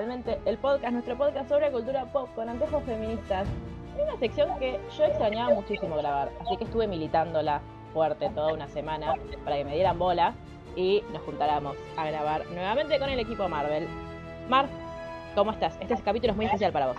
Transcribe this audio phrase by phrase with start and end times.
[0.00, 3.46] Literalmente el podcast, nuestro podcast sobre cultura pop con anteojos feministas.
[3.98, 7.60] Es una sección que yo extrañaba muchísimo grabar, así que estuve militándola
[7.92, 9.12] fuerte toda una semana
[9.44, 10.32] para que me dieran bola
[10.74, 13.86] y nos juntáramos a grabar nuevamente con el equipo Marvel.
[14.48, 14.68] Mar,
[15.34, 15.76] ¿cómo estás?
[15.82, 16.96] Este capítulo es muy especial para vos.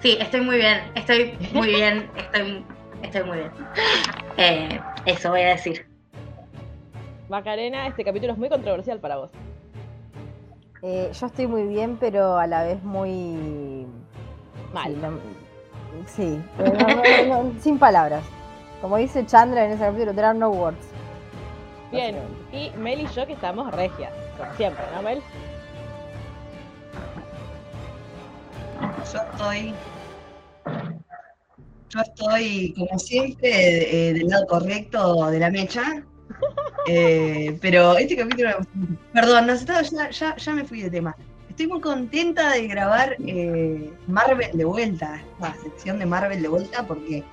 [0.00, 2.66] Sí, estoy muy bien, estoy muy bien, estoy,
[3.02, 3.52] estoy muy bien.
[4.36, 5.86] Eh, eso voy a decir.
[7.30, 9.30] Macarena, este capítulo es muy controversial para vos.
[10.82, 13.86] Eh, yo estoy muy bien, pero a la vez muy.
[14.72, 14.94] Mal.
[14.94, 15.18] Sí, no-
[16.06, 18.22] sí, pero no- no- no- sin palabras.
[18.80, 20.86] Como dice Chandra en ese capítulo, there are no words.
[21.90, 22.16] Bien,
[22.52, 25.22] y Mel y yo que estamos regias, como siempre, ¿no, Mel?
[29.12, 29.74] Yo estoy.
[31.88, 35.82] Yo estoy, como siempre, eh, del lado correcto de la mecha.
[36.90, 38.50] Eh, pero este capítulo.
[39.20, 41.16] Perdón, estaba- ya, ya, ya me fui de tema.
[41.48, 46.86] Estoy muy contenta de grabar eh, Marvel de vuelta, la sección de Marvel de vuelta,
[46.86, 47.24] porque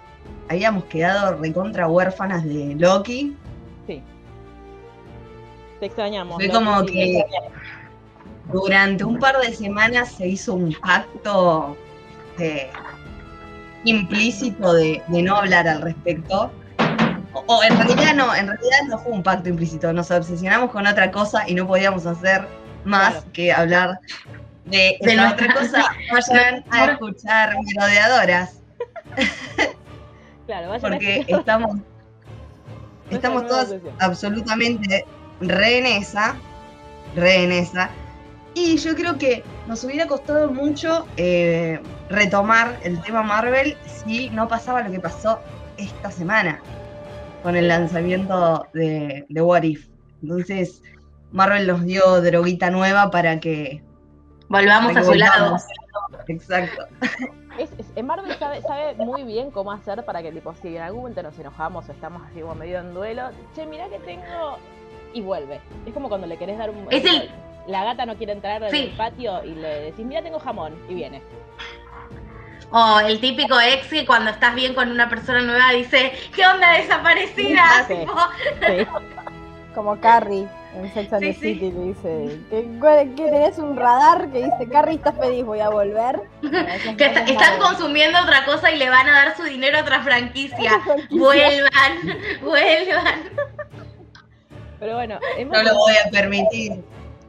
[0.49, 3.37] habíamos quedado recontra huérfanas de Loki.
[3.85, 4.01] Sí.
[5.79, 6.37] Te extrañamos.
[6.37, 6.53] Fue ¿no?
[6.55, 7.23] como que
[8.51, 11.77] durante un par de semanas se hizo un pacto
[12.39, 12.71] eh,
[13.83, 16.49] implícito de, de no hablar al respecto.
[17.47, 21.11] O, en realidad no, en realidad no fue un pacto implícito, nos obsesionamos con otra
[21.11, 22.47] cosa y no podíamos hacer
[22.85, 23.31] más Claro.
[23.33, 23.99] que hablar
[24.65, 25.83] de, De nuestra- otra cosa.
[26.11, 28.59] Vayan a escuchar merodeadoras,
[30.47, 31.77] Claro, vayan a porque escuchar- estamos,
[33.09, 35.05] estamos todas absolutamente
[35.39, 36.35] re en esa,
[37.15, 37.89] re en esa.
[38.53, 41.79] Y yo creo que nos hubiera costado mucho eh,
[42.09, 45.39] retomar el tema Marvel si no pasaba lo que pasó
[45.77, 46.61] esta semana
[47.45, 49.87] con el lanzamiento de, de What If.
[50.23, 50.81] Entonces,
[51.31, 53.83] Marvel nos dio droguita nueva para que,
[54.49, 55.55] Volvamos para a su lado.
[56.27, 56.87] Exacto.
[57.59, 60.81] Es, es- en Marvel sabe, sabe muy bien cómo hacer para que, tipo, si en
[60.81, 64.57] algún momento nos enojamos o estamos así como medio en duelo, che, mirá que tengo.
[65.13, 65.61] Y vuelve.
[65.85, 66.87] Es como cuando le querés dar un.
[66.89, 67.29] Es el-
[67.67, 68.89] La gata no quiere entrar en Sí.
[68.91, 70.73] el patio y le decís, mira, tengo jamón.
[70.89, 71.21] Y viene.
[72.71, 76.71] O el típico ex que cuando estás bien con una persona nueva dice, ¿qué onda
[76.73, 77.85] desaparecida?
[77.87, 77.95] Sí.
[77.95, 78.13] Tipo,
[78.67, 78.87] Sí.
[79.73, 81.39] Como Carrie en Sex and Sí, the sí.
[81.53, 85.69] City que dice que, que tenés un radar que dice Carrie estás feliz, voy a
[85.69, 86.21] volver.
[86.97, 90.01] que está- están consumiendo otra cosa y le van a dar su dinero a otra
[90.03, 90.81] franquicia.
[91.11, 93.21] Vuelvan, vuelvan.
[94.79, 96.73] Pero bueno, hemos No lo voy a permitir.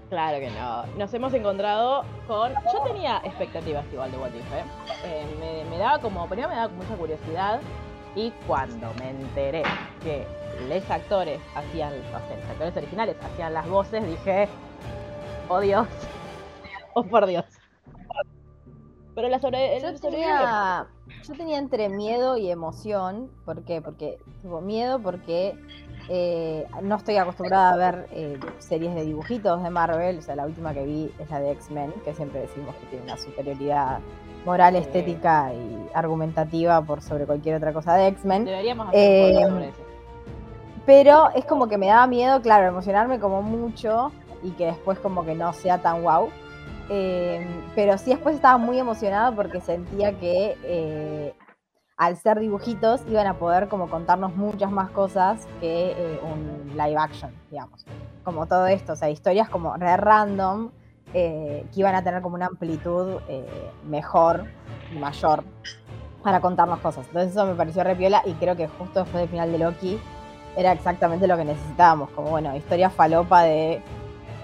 [0.08, 0.86] Claro que no.
[0.98, 2.52] Nos hemos encontrado con.
[2.72, 4.64] Yo tenía expectativas igual de What If, ¿eh?
[5.04, 6.26] Eh, me, me daba como.
[6.28, 7.60] Primero me daba mucha curiosidad.
[8.14, 9.62] Y cuando me enteré
[10.02, 10.26] que
[10.68, 11.92] los actores hacían.
[11.92, 14.48] O sea, los actores originales hacían las voces, dije.
[15.48, 15.88] Oh Dios.
[16.98, 17.44] Oh por Dios.
[19.14, 19.78] Pero la sobre.
[19.82, 20.86] Yo tenía,
[21.22, 23.30] yo tenía entre miedo y emoción.
[23.44, 23.82] ¿Por qué?
[23.82, 25.54] Porque tuvo miedo porque
[26.08, 30.18] eh, no estoy acostumbrada a ver eh, series de dibujitos de Marvel.
[30.18, 33.04] O sea, la última que vi es la de X-Men, que siempre decimos que tiene
[33.04, 33.98] una superioridad
[34.44, 38.44] moral, estética y argumentativa por sobre cualquier otra cosa de X-Men.
[38.44, 39.82] Deberíamos hacer Eh, un podcast sobre eso.
[40.86, 44.12] Pero es como que me daba miedo, claro, emocionarme como mucho
[44.44, 46.28] y que después como que no sea tan wow.
[46.88, 47.44] Eh,
[47.74, 51.34] pero sí después estaba muy emocionado porque sentía que eh,
[51.96, 56.96] al ser dibujitos iban a poder como contarnos muchas más cosas que eh, un live
[56.98, 57.86] action, digamos.
[58.22, 60.70] Como todo esto, o sea, historias como re random
[61.14, 64.44] eh, que iban a tener como una amplitud eh, mejor
[64.94, 65.42] y mayor
[66.22, 67.06] para contarnos cosas.
[67.06, 69.98] Entonces eso me pareció re piola y creo que justo después del final de Loki
[70.56, 73.80] era exactamente lo que necesitábamos, como bueno, historia falopa de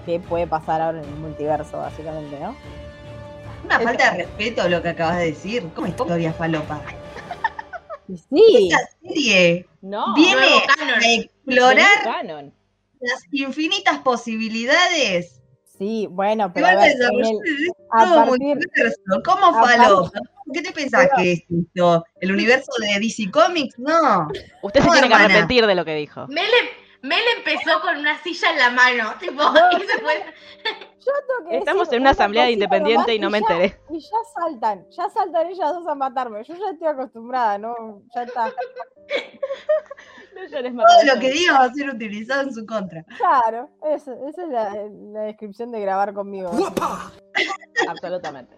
[0.05, 2.55] qué puede pasar ahora en el multiverso, básicamente, ¿no?
[3.63, 5.69] Una falta de respeto lo que acabas de decir.
[5.73, 6.81] ¿Cómo historia falopa?
[8.07, 10.47] Sí, Esta serie No, viene
[10.77, 10.99] canon.
[11.03, 12.53] a explorar Canon.
[12.99, 15.39] las infinitas posibilidades
[15.77, 18.59] Sí, bueno, pero a ver, en el- a partir-.
[19.25, 20.11] ¿Cómo falopa?
[20.53, 22.05] ¿Qué te pensás Pero- que es esto?
[22.21, 23.79] ¿El universo de DC Comics?
[23.79, 24.27] No.
[24.61, 26.27] Usted se tiene que arrepentir de lo que dijo.
[26.27, 26.45] Mel,
[27.01, 29.41] Mel empezó con una silla en la mano, tipo,
[29.77, 30.23] y se fue.
[31.05, 33.79] Yo tengo que Estamos decir en una asamblea independiente y no me ya- enteré.
[33.89, 36.43] Y ya saltan, ya saltan ellas dos a matarme.
[36.43, 38.01] Yo ya estoy acostumbrada, ¿no?
[38.15, 38.51] Ya está.
[40.35, 43.03] No llores, Todo lo que diga va a ser utilizado en su contra.
[43.17, 44.73] Claro, eso- esa es la,
[45.11, 46.49] la descripción de grabar conmigo.
[47.87, 48.57] Absolutamente.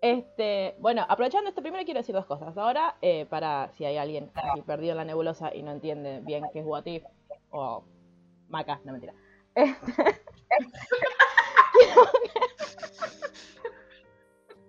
[0.00, 2.56] Este, bueno, aprovechando esto primero quiero decir dos cosas.
[2.58, 6.44] Ahora, eh, para si hay alguien aquí perdido en la nebulosa y no entiende bien
[6.52, 7.04] qué es What If,
[7.50, 7.84] o
[8.48, 9.14] Maca, no mentira.
[9.54, 9.92] Este,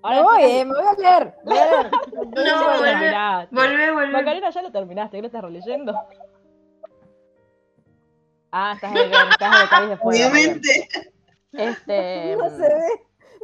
[0.09, 1.33] Me voy, eh, me voy a leer.
[1.45, 1.91] me voy a leer.
[3.51, 4.07] No, lo volvé, volvé, volvé.
[4.11, 5.93] Macarena, ya lo terminaste, ¿qué lo estás releyendo?
[8.51, 10.09] Ah, estás en el, estás en el cáliz de fuego.
[10.31, 10.87] Obviamente.
[11.53, 12.35] Este.
[12.37, 12.87] No se ve,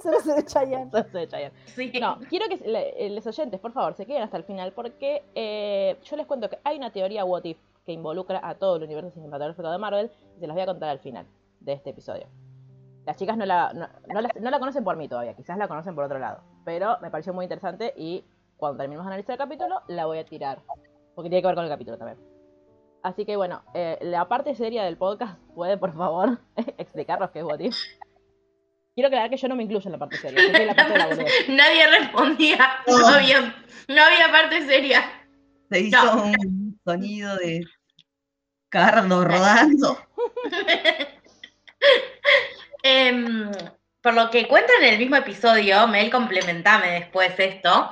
[0.04, 0.90] solo se ve Chayanne.
[0.92, 1.54] no sé, Chayanne.
[1.76, 1.92] Sí.
[2.00, 5.98] No, quiero que le- los oyentes, por favor, se queden hasta el final porque eh,
[6.04, 9.12] yo les cuento que hay una teoría What If que involucra a todo el universo
[9.12, 11.26] cinematográfico de Marvel y se las voy a contar al final
[11.60, 12.28] de este episodio.
[13.06, 15.68] Las chicas no la, no, no la, no la conocen por mí todavía, quizás la
[15.68, 18.24] conocen por otro lado, pero me pareció muy interesante y
[18.58, 20.60] cuando terminemos de analizar el capítulo la voy a tirar,
[21.16, 22.20] porque tiene que ver con el capítulo también.
[23.02, 26.38] Así que bueno, eh, la parte seria del podcast, ¿puede por favor
[26.78, 27.76] explicarnos qué es What If?
[28.94, 30.92] Quiero aclarar que yo no me incluyo en la parte seria, yo soy la parte
[30.92, 31.32] de la boludez.
[31.50, 32.58] Nadie respondía.
[32.86, 33.42] No había,
[33.88, 35.02] no había parte seria.
[35.72, 36.24] Se hizo No.
[36.26, 37.62] un sonido de
[38.68, 39.98] cardo rodando.
[42.84, 43.52] Em,
[44.02, 47.92] por lo que cuenta en el mismo episodio, Mel, complementame después esto.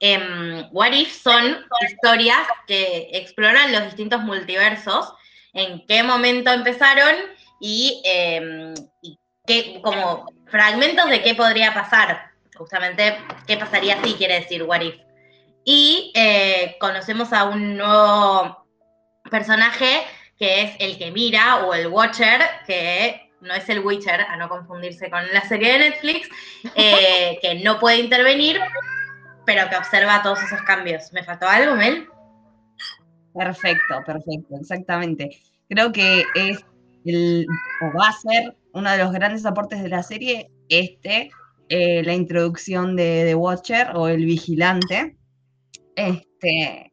[0.00, 5.12] em, What If son historias que exploran los distintos multiversos,
[5.52, 7.16] en qué momento empezaron
[7.60, 12.30] y, em, y qué, como fragmentos de qué podría pasar.
[12.54, 14.96] Justamente, qué pasaría si quiere decir What If.
[15.64, 18.66] Y eh, conocemos a un nuevo
[19.30, 20.04] personaje
[20.38, 24.48] que es el que mira o el Watcher, que no es el Witcher, a no
[24.48, 26.28] confundirse con la serie de Netflix,
[26.74, 28.58] eh, que no puede intervenir,
[29.46, 31.12] pero que observa todos esos cambios.
[31.12, 32.08] ¿Me faltó algo, Mel?
[33.34, 35.38] Perfecto, perfecto, exactamente.
[35.68, 36.64] Creo que es
[37.04, 37.46] el,
[37.82, 41.30] o va a ser uno de los grandes aportes de la serie, este,
[41.68, 45.16] eh, la introducción de The Watcher o el vigilante.
[45.94, 46.92] Este,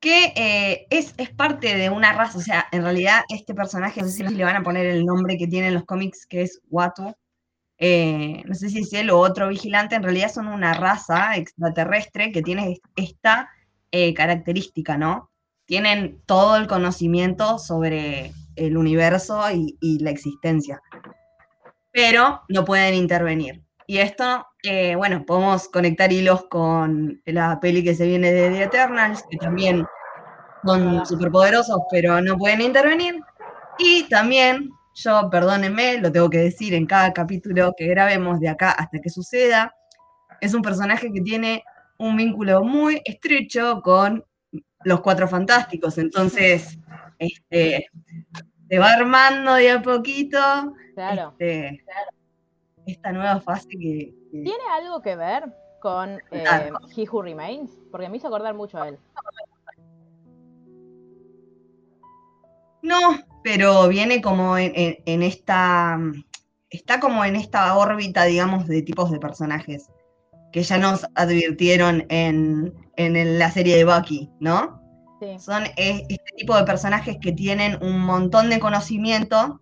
[0.00, 4.08] que eh, es, es parte de una raza, o sea, en realidad este personaje, no
[4.08, 6.60] sé si le van a poner el nombre que tiene en los cómics, que es
[6.68, 7.14] Watu,
[7.78, 12.32] eh, no sé si es él o otro vigilante, en realidad son una raza extraterrestre
[12.32, 13.50] que tiene esta
[13.90, 15.30] eh, característica, ¿no?
[15.64, 20.80] Tienen todo el conocimiento sobre el universo y, y la existencia,
[21.92, 23.67] pero no pueden intervenir.
[23.90, 28.62] Y esto, eh, bueno, podemos conectar hilos con la peli que se viene de The
[28.64, 29.82] Eternals, que también
[30.62, 33.18] son superpoderosos, pero no pueden intervenir.
[33.78, 38.72] Y también, yo, perdónenme, lo tengo que decir en cada capítulo que grabemos de acá
[38.72, 39.74] hasta que suceda,
[40.42, 41.64] es un personaje que tiene
[41.96, 44.22] un vínculo muy estrecho con
[44.84, 45.96] los cuatro fantásticos.
[45.96, 46.78] Entonces,
[47.18, 47.86] este,
[48.68, 50.38] se va armando de a poquito
[50.94, 51.34] Claro.
[51.38, 51.82] este,
[52.92, 55.44] esta nueva fase que, que- ¿Tiene algo que ver
[55.80, 56.70] con eh.
[56.96, 57.70] He Who Remains?
[57.90, 58.98] Porque me hizo acordar mucho a él.
[62.82, 62.98] No,
[63.42, 65.98] pero viene como en, en- en esta.
[66.70, 69.88] Está como en esta órbita, digamos, de tipos de personajes
[70.52, 74.82] que ya nos advirtieron en, en la serie de Bucky, ¿no?
[75.20, 75.38] Sí.
[75.38, 79.60] Son este tipo de personajes que tienen un montón de conocimiento.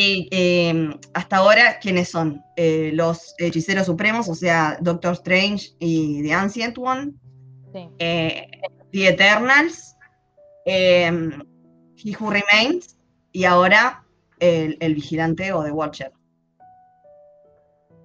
[0.00, 2.40] Y eh, hasta ahora, ¿quiénes son?
[2.54, 7.14] Eh, los hechiceros supremos, o sea, Doctor Strange y The Ancient One.
[7.72, 7.88] Sí.
[7.98, 8.46] eh,
[8.92, 9.96] The Eternals,
[10.64, 11.10] He
[12.16, 12.96] Who Remains
[13.32, 14.04] y ahora
[14.38, 16.12] el, el Vigilante o The Watcher.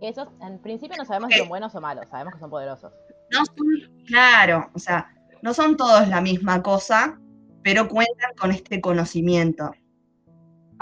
[0.02, 2.92] Esos, en principio no sabemos si son buenos o malos, sabemos que son poderosos.
[3.30, 7.20] No son, claro, o sea, no son todos la misma cosa,
[7.62, 9.76] pero cuentan con este conocimiento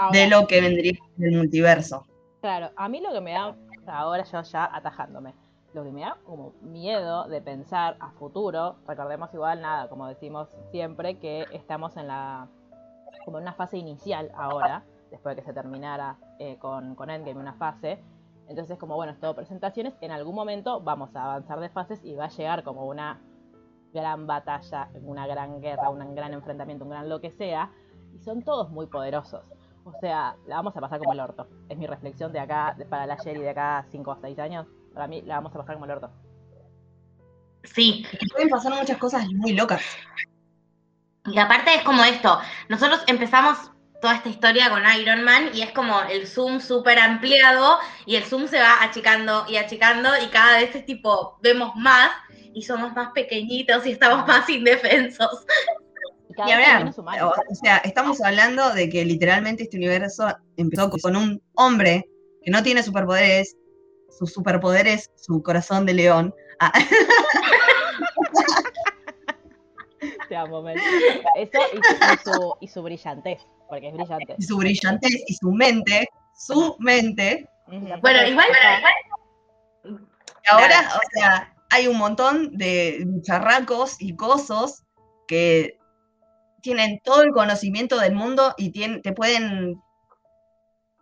[0.02, 2.04] Ahora, de lo que vendría del multiverso.
[2.40, 3.54] Claro, a mí lo que me da,
[3.86, 5.32] ahora yo ya atajándome,
[5.74, 10.48] lo que me da como miedo de pensar a futuro, recordemos igual nada, como decimos
[10.72, 12.48] siempre, que estamos en la,
[13.24, 14.82] como en una fase inicial ahora,
[15.12, 18.02] después de que se terminara eh, con, con Endgame una fase,
[18.48, 22.16] entonces como bueno, es todo presentaciones, en algún momento vamos a avanzar de fases y
[22.16, 23.20] va a llegar como una
[23.94, 27.70] gran batalla, una gran guerra, un gran enfrentamiento, un gran lo que sea,
[28.12, 29.44] y son todos muy poderosos.
[29.84, 31.48] O sea, la vamos a pasar como el orto.
[31.68, 34.66] Es mi reflexión de acá, para la Sherry de acá 5 a 6 años.
[34.94, 36.10] Para mí la vamos a pasar como el orto.
[37.64, 39.82] Sí, pueden pasar muchas cosas muy locas.
[41.26, 43.70] Y aparte es como esto, nosotros empezamos
[44.00, 48.24] toda esta historia con Iron Man y es como el zoom súper ampliado y el
[48.24, 52.10] zoom se va achicando y achicando y cada vez es tipo, vemos más
[52.52, 55.46] y somos más pequeñitos y estamos más indefensos.
[56.32, 57.32] Y cada Y ahora, menos humanos.
[57.50, 62.08] o sea, estamos hablando de que literalmente este universo empezó con un hombre
[62.42, 63.56] que no tiene superpoderes,
[64.18, 66.34] su superpoder es su corazón de león.
[66.58, 66.72] Ah,
[70.28, 70.78] Te amo, Mel.
[71.36, 74.34] Eso y, su, y su brillantez, porque es brillante.
[74.38, 77.48] y su brillantez y su mente, su mente.
[77.66, 78.46] Bueno, igual,
[79.84, 84.82] Y ahora, o sea, hay un montón de charracos y cosos
[85.28, 85.78] que
[86.62, 89.76] tienen todo el conocimiento del mundo y tien- te pueden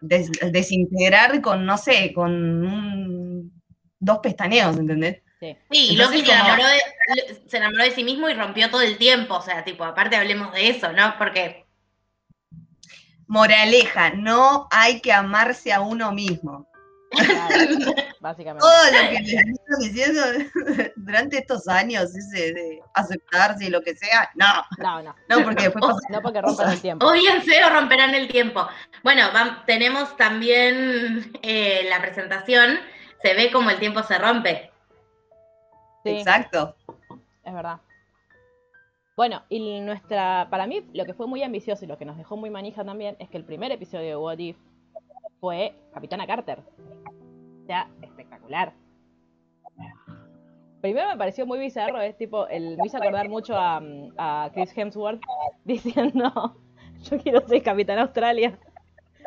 [0.00, 3.62] des- desintegrar con, no sé, con un-
[3.98, 5.22] dos pestañeos, ¿entendés?
[5.38, 5.56] Sí.
[5.70, 8.80] sí, Entonces, Loki se como- enamoró, de, se enamoró de sí mismo y rompió todo
[8.82, 11.14] el tiempo, o sea, tipo, aparte hablemos de eso, ¿no?
[11.18, 11.64] Porque
[13.26, 16.66] Moraleja, no hay que amarse a uno mismo.
[17.10, 18.60] Claro, básicamente.
[18.60, 20.22] Todo lo que les estoy diciendo
[20.96, 24.46] durante estos años, ese de aceptarse y lo que sea, no,
[24.78, 25.14] No, no.
[25.28, 27.06] no, porque después pasa No porque rompan el tiempo.
[27.06, 27.12] O
[27.70, 28.66] romperán el tiempo.
[29.02, 29.24] Bueno,
[29.66, 32.78] tenemos también eh, la presentación.
[33.22, 34.70] Se ve como el tiempo se rompe.
[36.04, 36.76] Sí, Exacto.
[37.44, 37.80] es verdad.
[39.16, 42.38] Bueno, y nuestra, para mí lo que fue muy ambicioso y lo que nos dejó
[42.38, 44.56] muy manija también es que el primer episodio de What If
[45.40, 46.60] fue Capitana Carter.
[47.62, 48.72] O sea, espectacular.
[50.80, 53.82] Primero me pareció muy bizarro, es tipo, el, me hizo acordar mucho a,
[54.16, 55.20] a Chris Hemsworth
[55.64, 56.56] diciendo,
[57.02, 58.58] yo quiero ser Capitán Australia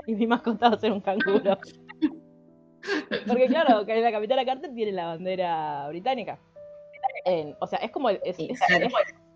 [0.08, 1.58] y mi mascota va a ser un canguro.
[3.28, 6.40] Porque claro, que la Capitana Carter tiene la bandera británica.
[7.26, 8.86] En- o sea, es como el, es, es- Claro.
[8.88, 8.94] es-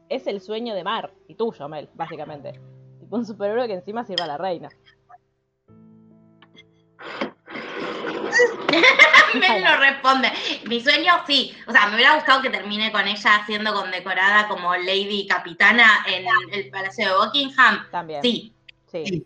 [0.09, 2.53] es el sueño de Mar y tuyo, Mel, básicamente.
[2.99, 4.69] Tipo un superhéroe que encima sirva a la reina.
[9.39, 10.31] Mel no responde.
[10.67, 11.53] Mi sueño, sí.
[11.67, 16.25] O sea, me hubiera gustado que termine con ella siendo condecorada como Lady Capitana en
[16.53, 17.85] el Palacio de Buckingham.
[17.91, 18.21] También.
[18.21, 18.53] Sí.
[18.91, 19.25] Sí.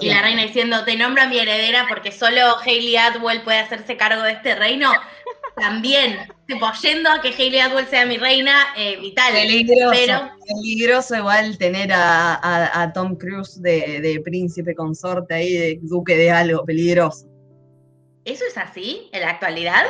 [0.00, 3.96] Y la reina diciendo, te nombro a mi heredera porque solo Hayley Atwell puede hacerse
[3.98, 4.90] cargo de este reino.
[5.56, 9.32] También, tipo, yendo a que Hayley Atwell sea mi reina, eh, vital.
[9.34, 9.90] Peligroso.
[9.94, 15.78] Pero, Peligroso igual tener a, a- a Tom Cruise de, de príncipe consorte ahí, de
[15.82, 17.26] duque de algo, peligroso.
[18.26, 19.82] ¿Eso es así en la actualidad?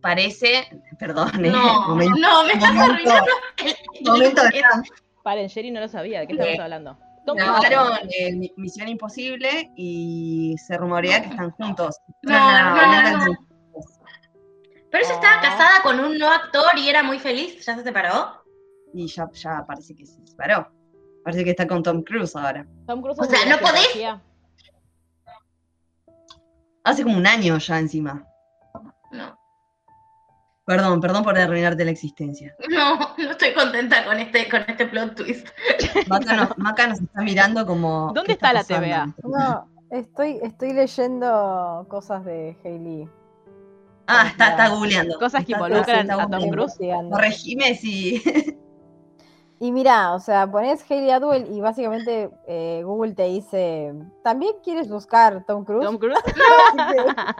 [0.00, 3.30] Parece, perdón, eh, No, momento, no, me estás momento- arruinando.
[3.64, 4.64] el- momento de el-
[5.22, 6.98] Paren, Jerry no lo sabía, ¿de qué estamos hablando?
[7.24, 7.60] Tom Cruise.
[7.70, 11.96] grabaron eh, Mi- Misión Imposible y se rumorea que están juntos.
[12.22, 13.34] No, no, a- no,
[14.90, 17.64] Pero ella estaba casada con un no actor y era muy feliz.
[17.64, 18.42] ¿Ya se separó?
[18.92, 20.70] Y ya, ya parece que se disparó.
[21.24, 22.66] Parece que está con Tom Cruise ahora.
[22.86, 24.22] Tom Cruise O sea, no podés- tecnología.
[26.84, 28.26] Hace como un año ya encima.
[29.10, 29.38] No.
[30.66, 32.54] Perdón, perdón por arruinarte la existencia.
[32.70, 35.48] No, no estoy contenta con este, con este plot twist.
[36.08, 38.12] Maca nos, Maca nos está mirando como.
[38.14, 38.86] ¿Dónde ¿qué está la pasando?
[38.86, 39.14] TVA?
[39.22, 43.08] No, estoy, estoy leyendo cosas de Hailey.
[44.06, 45.18] Ah, está, está googleando.
[45.18, 46.50] Cosas que Está- involucran está a Tom.
[46.50, 46.76] Cruise.
[47.10, 48.22] Corregime si.
[49.60, 54.88] Y mira, o sea, pones Hailey Atwell y básicamente eh, Google te dice, ¿también quieres
[54.88, 55.84] buscar Tom Cruise?
[55.86, 56.18] Tom Cruise.
[56.24, 57.34] Que-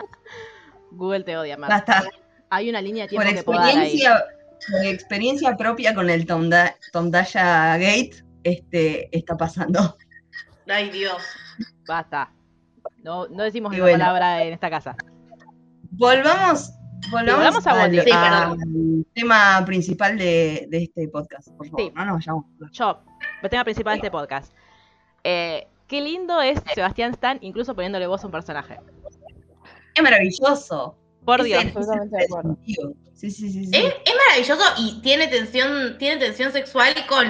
[0.92, 1.73] Google te odia, Mar.
[1.78, 2.04] está.
[2.50, 3.76] Hay una línea de Por tiempo que puedo dar ahí.
[3.78, 4.25] experiencia,
[4.71, 9.97] por experiencia propia con el Tom, Da- Tom Daya Gate, este, está pasando.
[10.68, 11.21] Ay, Dios.
[11.87, 12.30] Basta.
[13.02, 13.99] No, no decimos esa bueno.
[13.99, 14.94] palabra en esta casa.
[15.90, 16.71] Volvamos,
[17.11, 17.90] volvamos a al.
[17.92, 21.80] Sí, al tema principal de, de este podcast, por favor.
[21.80, 21.92] Sí.
[21.94, 22.44] No nos vayamos.
[22.73, 23.00] Yo,
[23.42, 24.52] el tema principal de este podcast.
[25.23, 28.78] Eh, qué lindo es Sebastián Stan, incluso poniéndole voz a un personaje.
[29.94, 30.96] Es maravilloso.
[31.25, 31.62] Por Es Dios.
[31.62, 32.94] sentido.
[33.14, 33.64] Sí, sí, sí.
[33.66, 33.70] sí.
[33.73, 37.26] Es, es maravilloso y tiene tensión, tiene tensión sexual con,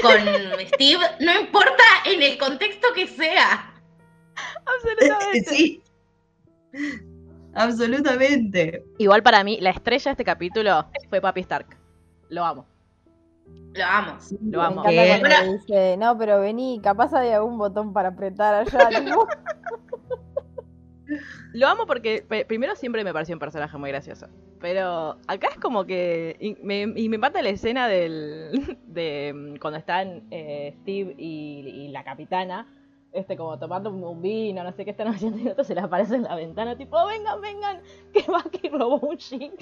[0.00, 0.18] con
[0.74, 3.74] Steve, no importa en el contexto que sea.
[4.64, 5.50] Absolutamente.
[6.74, 7.04] Sí.
[7.54, 8.84] Absolutamente.
[8.98, 11.76] Igual para mí, la estrella de este capítulo fue Papi Stark.
[12.28, 12.66] Lo amo.
[13.74, 14.16] Lo amo.
[14.20, 14.80] Sí, Lo Me amo.
[14.88, 18.88] encanta que- cuando le dice, no, pero vení, capaz hay algún botón para apretar allá.
[21.52, 24.26] Lo amo porque primero siempre me pareció un personaje muy gracioso.
[24.60, 26.36] Pero acá es como que.
[26.40, 28.78] Y me, y me encanta la escena del.
[28.86, 32.66] de mm, cuando están eh, Steve y, y la capitana
[33.14, 36.16] este, como tomando un, vino, no sé qué están haciendo, y otro se le aparece
[36.16, 37.80] en la ventana, tipo, vengan, vengan,
[38.12, 39.52] que Bucky robó un jeep.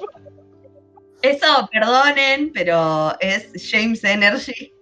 [1.23, 4.73] Eso, perdonen, pero es James Energy.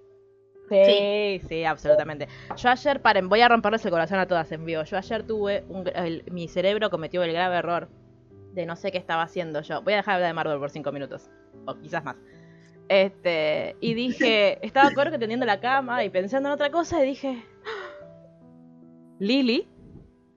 [0.71, 2.29] Sí, sí, absolutamente.
[2.57, 4.85] Yo ayer, paren, voy a romperles el corazón a todas en vivo.
[4.85, 7.89] Yo ayer tuve, un, el- mi cerebro cometió el grave error
[8.53, 9.83] de no sé qué estaba haciendo yo.
[9.83, 11.29] Voy a dejar de hablar de Marvel por cinco minutos,
[11.67, 12.17] o quizás más.
[12.89, 17.09] Este, y dije, estaba creo que tendiendo la cama y pensando en otra cosa y
[17.09, 17.50] dije, "Ah,
[19.21, 19.69] Lily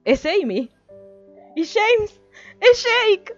[0.04, 0.70] es Amy
[1.56, 2.20] y James
[2.60, 3.34] es Jake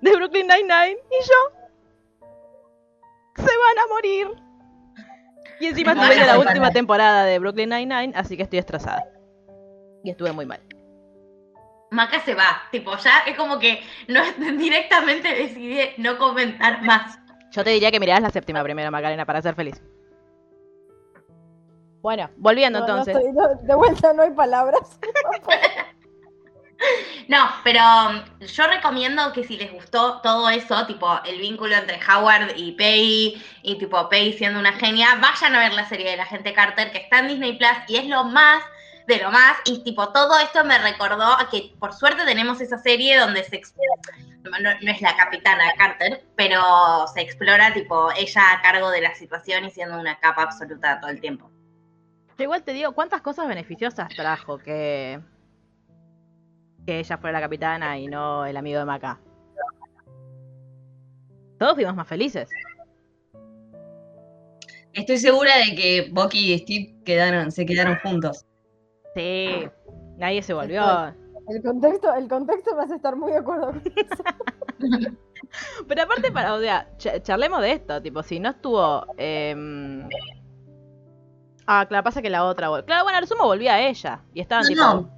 [0.00, 1.64] de Brooklyn Nine-Nine y yo
[3.36, 4.28] se van a morir.
[5.58, 9.04] Y encima estuve en la última temporada de Brooklyn Nine-Nine, así que estoy estresada.
[10.04, 10.60] Y estuve muy mal.
[11.90, 14.20] Maca se va, tipo, ya es como que no
[14.56, 17.18] directamente decidí no comentar más.
[17.50, 19.82] Yo te diría que miraras la séptima primero, Macarena, para ser feliz.
[22.04, 23.16] Bueno, volviendo No, no entonces.
[23.16, 25.00] estoy- no, de vuelta no hay palabras.
[27.28, 27.80] No, pero
[28.10, 32.72] um, yo recomiendo que si les gustó todo eso, tipo el vínculo entre Howard y
[32.72, 36.52] Peggy, y tipo Peggy siendo una genia, vayan a ver la serie de la gente
[36.52, 38.62] Carter que está en Disney Plus y es lo más
[39.06, 39.56] de lo más.
[39.64, 43.56] Y tipo todo esto me recordó a que por suerte tenemos esa serie donde se
[43.56, 43.74] ex-
[44.42, 49.14] no, no es la capitana Carter, pero se explora tipo ella a cargo de la
[49.14, 51.50] situación y siendo una capa absoluta todo el tiempo.
[52.36, 55.20] Yo igual te digo, ¿cuántas cosas beneficiosas trajo que,
[56.86, 59.20] que ella fuera la capitana y no el amigo de Maca?
[61.58, 62.50] Todos fuimos más felices.
[64.92, 68.44] Estoy segura de que Bucky y Steve quedaron, se quedaron juntos.
[69.14, 69.68] Sí,
[70.16, 71.14] nadie se volvió.
[71.48, 74.24] El contexto, el contexto me hace estar muy de acuerdo con eso.
[75.88, 79.06] Pero aparte, para, o sea, ch- charlemos de esto, tipo, si no estuvo...
[79.18, 80.08] em,
[81.66, 82.68] Ah, claro, pasa que la otra...
[82.84, 84.20] Claro, bueno, al sumo volvía a ella.
[84.34, 84.80] Y estaban No, tipo...
[84.82, 85.10] no.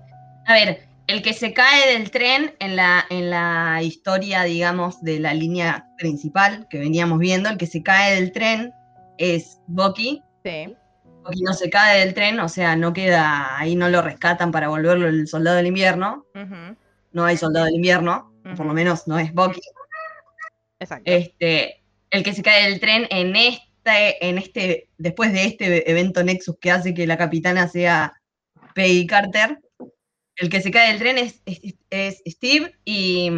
[0.46, 5.20] A ver, el que se cae del tren en la, en la historia, digamos, de
[5.20, 8.72] la línea principal que veníamos viendo, el que se cae del tren
[9.18, 10.22] es Bucky.
[10.44, 10.76] Sí.
[11.24, 14.68] Bucky no se cae del tren, o sea, no queda, ahí no lo rescatan para
[14.68, 16.26] volverlo el soldado del invierno.
[17.12, 19.60] No hay soldado del invierno, por lo menos no es Bucky.
[20.78, 21.10] Exacto.
[21.10, 26.22] Este, el que se cae del tren en este, en este, después de este evento
[26.24, 28.12] Nexus que hace que la capitana sea
[28.74, 29.60] Peggy Carter,
[30.36, 33.30] el que se cae del tren es, es- es Steve y,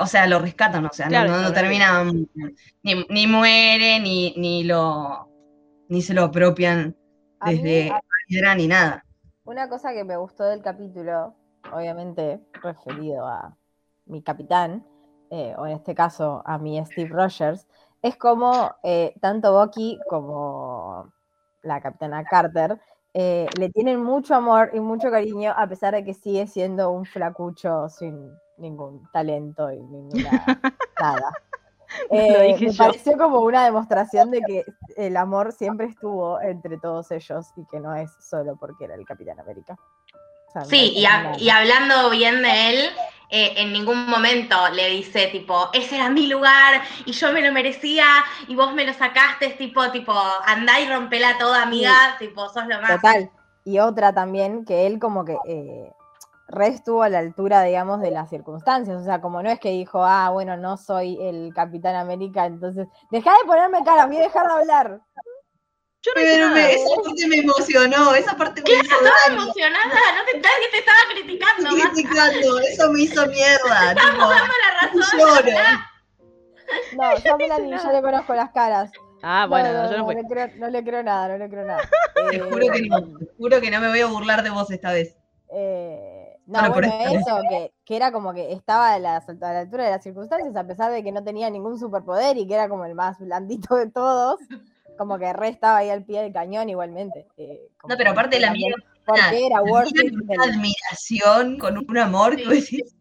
[0.00, 2.04] o sea, lo rescatan, o sea, no- Claro, no, termina,
[2.82, 5.28] ni, ni muere, ni, ni lo,
[5.88, 6.96] ni se lo apropian
[7.44, 9.04] desde a- piedra ni nada.
[9.44, 11.34] una cosa que me gustó del capítulo,
[11.72, 13.56] obviamente referido a
[14.06, 14.86] mi capitán,
[15.32, 17.66] eh, o en este caso a mi Steve Rogers,
[18.02, 21.12] es como eh, tanto Bucky como
[21.62, 22.80] la capitana Carter
[23.12, 27.04] eh, le tienen mucho amor y mucho cariño a pesar de que sigue siendo un
[27.04, 30.30] flacucho sin ningún talento y ninguna
[31.00, 31.32] nada.
[32.08, 32.76] Eh, me yo.
[32.78, 34.64] pareció como una demostración de que
[34.96, 39.04] el amor siempre estuvo entre todos ellos y que no es solo porque era el
[39.04, 39.76] Capitán América.
[40.68, 40.94] Sí,
[41.38, 42.90] y, hablando bien de él,
[43.28, 47.52] eh, en ningún momento le dice tipo, ese era mi lugar y yo me lo
[47.52, 48.04] merecía
[48.48, 50.12] y vos me lo sacaste, tipo, tipo,
[50.46, 52.96] andá y rompela toda, amiga, tipo, sos lo más.
[52.96, 53.30] Total.
[53.64, 55.92] Y otra también, que él como que eh,
[56.48, 59.00] re estuvo a la altura, digamos, de las circunstancias.
[59.00, 62.88] O sea, como no es que dijo, ah, bueno, no soy el Capitán América, entonces,
[63.10, 65.00] deja de ponerme cara, voy a dejar de hablar.
[66.02, 69.42] Yo no Pero me- esa parte me emocionó, esa parte me hizo Estaba daño.
[69.42, 69.84] emocionada,
[70.16, 73.94] no te nadie te estaba criticando, más criticando, eso me hizo mierda.
[73.94, 75.18] tipo, dando la razón.
[75.18, 75.58] lloro.
[76.96, 78.90] No, yo a Melanie ya le conozco las caras.
[79.22, 80.14] Ah, No, bueno, no, yo no no, fui.
[80.14, 81.82] le creo, no le creo nada, no le creo nada.
[82.30, 84.92] Te juro que no, te juro que no me voy a burlar de vos esta
[84.92, 85.16] vez.
[85.52, 89.84] Eh, no, bueno, eso, que, que era como que estaba a la, a la altura
[89.84, 92.86] de las circunstancias, a pesar de que no tenía ningún superpoder y que era como
[92.86, 94.38] el más blandito de todos,
[95.00, 97.26] como que re estaba ahí al pie del cañón igualmente.
[97.38, 98.74] eh, No, pero aparte que la mía
[99.06, 102.94] Porque era del- una admiración, con un amor que vos decís,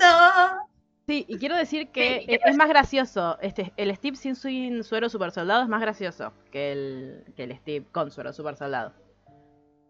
[0.00, 0.66] no.
[1.06, 3.36] Sí, y quiero decir que e- es más gracioso.
[3.42, 7.44] Este, el Steve sin su sin suero super soldado es más gracioso que el, que
[7.44, 8.94] el Steve con suero super soldado.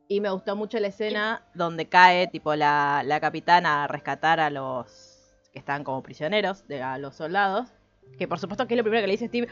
[0.09, 4.51] Y me gustó mucho la escena donde cae tipo la, la capitana a rescatar a
[4.51, 7.69] los que están como prisioneros, de, a los soldados.
[8.19, 9.49] Que por supuesto que es lo primero que le dice Steve.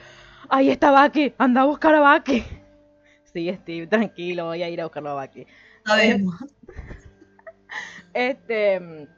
[0.48, 1.34] ¡Ahí está Bucky!
[1.38, 2.44] ¡Anda a buscar a Bucky!
[3.32, 5.46] Sí, Steve, tranquilo, voy a ir a buscarlo a Bucky.
[5.84, 6.34] Sabemos.
[8.12, 9.08] Este.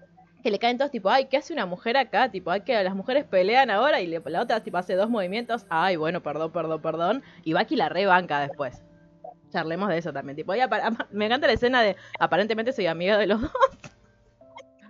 [0.43, 2.31] Que le caen todos tipo, ay, ¿qué hace una mujer acá?
[2.31, 5.67] Tipo, ay, que las mujeres pelean ahora y le- la otra tipo hace dos movimientos.
[5.69, 7.23] Ay, bueno, perdón, perdón, perdón.
[7.45, 8.83] Y Bucky la rebanca después.
[9.51, 10.37] charlemos de eso también.
[10.37, 10.53] Tipo,
[11.13, 13.51] me encanta la escena de aparentemente soy amiga de los dos.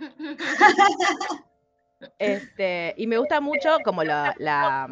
[2.19, 4.87] Este, y me gusta mucho como la, la,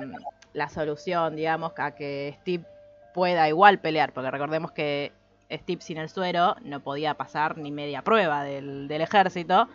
[0.54, 2.64] la solución, digamos, a que Steve
[3.12, 5.12] pueda igual pelear, porque recordemos que
[5.52, 9.68] Steve sin el suero no podía pasar ni media prueba del, del ejército,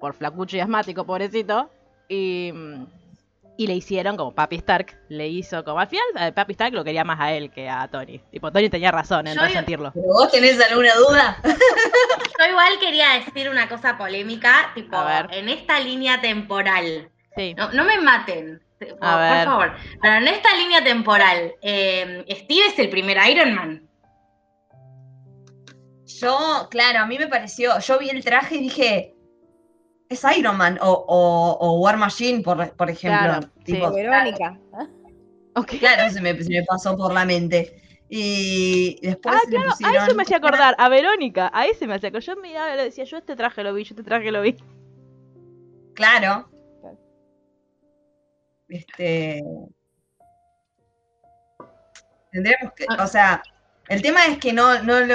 [0.00, 1.70] por flacucho y asmático, pobrecito,
[2.08, 2.86] y, mm,
[3.56, 6.82] y le hicieron como Papi Stark le hizo como al final eh, Papi Stark lo
[6.82, 8.18] quería más a él que a Tony.
[8.32, 9.92] Tipo, Tony tenía razón en Yo- sentirlo.
[9.92, 11.38] ¿Pero vos tenés alguna duda?
[11.44, 14.96] Yo igual quería decir una cosa polémica, tipo,
[15.30, 17.08] en esta línea temporal.
[17.36, 17.54] Sí.
[17.54, 19.44] No, no me maten, por, A por ver.
[19.46, 19.72] favor.
[20.02, 23.88] Pero en esta línea temporal, eh, Steve es el primer Iron Man.
[26.06, 29.14] Yo, claro, a mí me pareció, yo vi el traje y dije,
[30.08, 33.20] es Iron Man o, o- o War Machine, por, por ejemplo.
[33.20, 33.94] Claro, tipo, sí.
[33.96, 34.58] Verónica.
[35.80, 37.80] Claro, se me, se me pasó por la mente.
[38.08, 41.94] Y después Ah, le claro, a eso me hacía acordar, a Verónica, a ese me
[41.94, 42.34] hacía acordar.
[42.36, 44.56] Yo miraba y le decía, yo este traje lo vi, yo este traje lo vi.
[45.94, 46.48] Claro.
[48.68, 49.42] Este.
[52.32, 52.86] Tendremos que.
[52.98, 53.42] O sea,
[53.88, 55.14] el tema es que no, no lo.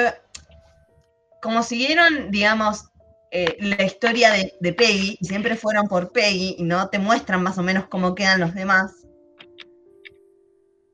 [1.42, 2.90] Como siguieron, digamos,
[3.32, 7.44] eh, la historia de, de Peggy, y siempre fueron por Peggy, y no te muestran
[7.44, 8.92] más o menos cómo quedan los demás,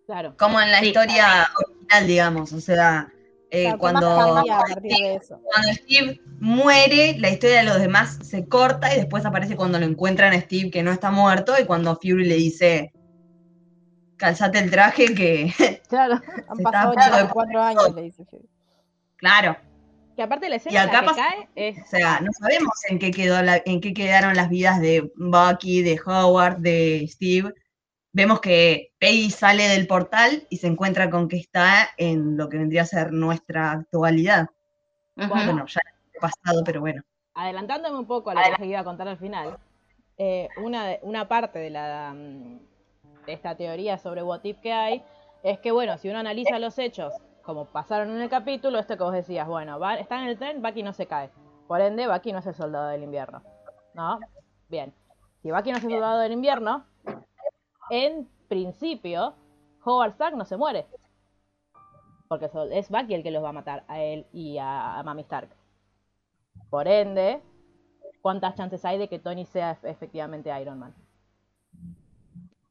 [0.05, 0.35] Claro.
[0.37, 0.87] como en la Sí.
[0.87, 2.53] historia original, digamos.
[2.53, 3.11] O sea,
[3.51, 4.43] eh, Claro, ¿qué cuando.
[5.15, 5.41] eso?
[5.43, 9.85] cuando Steve muere, la historia de los demás se corta y después aparece cuando lo
[9.85, 12.91] encuentran a Steve que no está muerto y cuando Fury le dice,
[14.17, 15.53] calzate el traje que,
[15.89, 16.15] Claro.
[16.49, 18.49] Han pasado 84 años, le dice Fury.
[19.17, 19.55] claro,
[20.15, 21.77] Que aparte la Y escena en acá la que pasa- cae es...
[21.77, 25.81] o sea, no sabemos en qué, quedó la- en qué quedaron las vidas de Bucky,
[25.83, 27.53] de Howard, de Steve.
[28.15, 32.57] Vemos que Peggy sale del portal y se encuentra con que está en lo que
[32.57, 34.47] vendría a ser nuestra actualidad.
[35.15, 35.81] Bueno, ya
[36.13, 37.03] el pasado, pero bueno.
[37.33, 39.57] adelantándome un poco a lo que iba a contar al final,
[40.17, 42.59] eh, una, de- una parte de, la, mm,
[43.25, 45.03] de esta teoría sobre what if que hay
[45.43, 49.03] es que, bueno, si uno analiza los hechos como pasaron en el capítulo, esto que
[49.03, 51.29] vos decías, bueno, va, está en el tren, Bucky no se cae.
[51.67, 53.43] Por ende, Bucky no es el soldado del invierno.
[53.93, 54.19] ¿No?
[54.69, 54.93] Bien.
[55.43, 56.85] Si Bucky no es el soldado del invierno,
[57.89, 59.35] en principio,
[59.83, 60.85] Howard Stark no se muere.
[62.27, 65.21] Porque es Bucky el que los va a matar a él y a, a Mami
[65.21, 65.49] Stark.
[66.69, 67.41] Por ende,
[68.21, 70.95] ¿cuántas chances hay de que Tony sea ef- efectivamente Iron Man?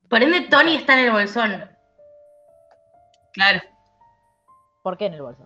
[0.08, 1.70] Por ende, Tony está en el bolsón.
[3.32, 3.60] Claro.
[4.82, 5.44] ¿Por qué en el bolso?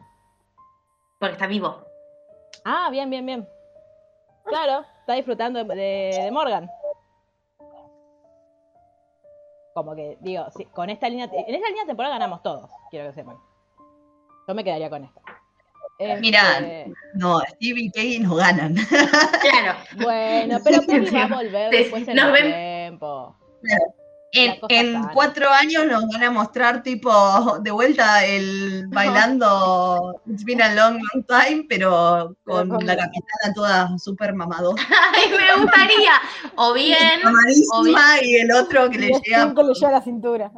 [1.18, 1.84] Porque está vivo.
[2.64, 3.48] Ah, bien, bien, bien.
[4.46, 6.70] Claro, está disfrutando de Morgan.
[9.78, 13.36] Como que, digo, con esta línea, en esta línea temporal ganamos todos, quiero que sepan.
[14.48, 15.20] Yo me quedaría con esta.
[16.20, 16.58] Mirá.
[16.58, 18.74] Este, No, Steve y Peggy no ganan.
[18.74, 19.78] Claro.
[20.02, 22.44] Bueno, pero Peggy va a volver Sí, después en el ven-
[22.88, 23.36] tiempo.
[24.68, 27.10] En, cuatro años nos van a mostrar tipo
[27.62, 33.98] de vuelta el bailando It's been a long, long time, pero con la capitana toda
[33.98, 34.82] súper mamadora,
[35.14, 36.12] Ay, me gustaría.
[36.56, 39.54] O bien, mamadísima y el otro que le llega.
[39.54, 40.50] que le llega a la cintura.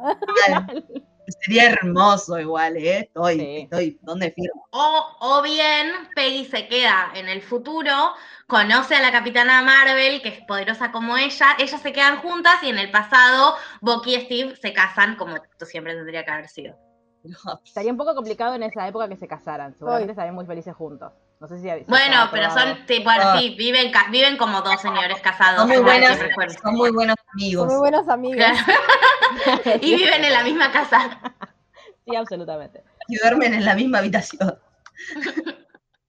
[1.39, 2.99] Sería hermoso igual, ¿eh?
[2.99, 3.57] Estoy, Sí.
[3.63, 4.67] estoy, ¿dónde firmo?
[4.71, 8.13] o, o bien Peggy se queda en el futuro,
[8.47, 12.69] conoce a la capitana Marvel, que es poderosa como ella, ellas se quedan juntas y
[12.69, 16.75] en el pasado Bucky y Steve se casan como siempre tendría que haber sido.
[17.63, 19.75] Estaría un poco complicado en esa época que se casaran.
[19.75, 21.13] Seguramente estarían muy felices juntos.
[21.41, 22.75] No sé si si Bueno, pero probado.
[22.75, 25.61] son, tipo, sí, viven, viven como dos señores casados.
[25.61, 26.19] Son muy buenas,
[26.61, 27.67] son muy buenos Son amigos.
[27.67, 28.37] muy buenos amigos.
[28.37, 28.79] Claro.
[29.81, 31.19] y viven en la misma casa.
[32.05, 32.83] Sí, absolutamente.
[33.07, 34.59] Y duermen en la misma habitación.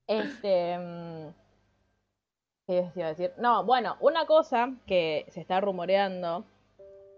[0.07, 0.79] Este.
[0.79, 1.29] mm,
[2.67, 3.33] ¿Qué iba a decir?
[3.39, 6.45] No, bueno, una cosa que se está rumoreando,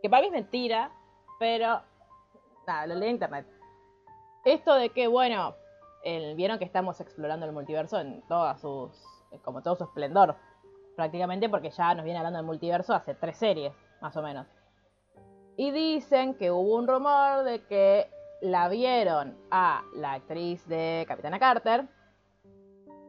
[0.02, 0.92] que para mí es mentira,
[1.40, 1.82] pero.
[2.66, 3.46] Nada, lo leí en internet.
[4.44, 5.56] Esto de que, bueno,
[6.04, 8.90] el- vieron que estamos explorando el multiverso en todas sus.
[9.42, 10.36] como todo su esplendor.
[10.94, 14.46] Prácticamente porque ya nos viene hablando del multiverso hace tres series, más o menos.
[15.56, 18.08] Y dicen que hubo un rumor de que
[18.42, 21.88] la vieron a la actriz de Capitana Carter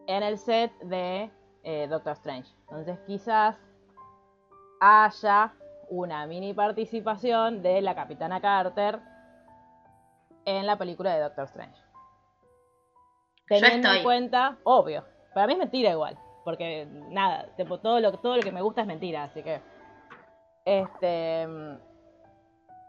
[0.08, 1.30] en el set de
[1.64, 2.52] eh, Doctor Strange.
[2.70, 3.56] Entonces quizás
[4.80, 5.54] haya
[5.90, 9.00] una mini participación de la Capitana Carter
[10.46, 11.85] en la película de Doctor Strange.
[13.48, 18.38] Teniendo en cuenta, obvio, para mí es mentira igual, porque nada, tipo, todo lo todo
[18.38, 19.62] lo que me gusta es mentira, así que
[20.66, 21.48] este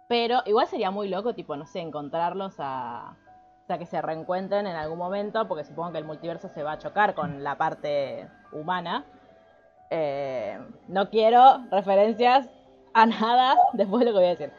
[0.09, 3.17] pero igual sería muy loco, tipo, no sé, encontrarlos a
[3.65, 6.73] O sea, que se reencuentren en algún momento, porque supongo que el multiverso se va
[6.73, 9.05] a chocar con la parte humana.
[9.91, 12.49] Eh, no quiero referencias
[12.95, 14.53] a nada después de lo que voy a decir.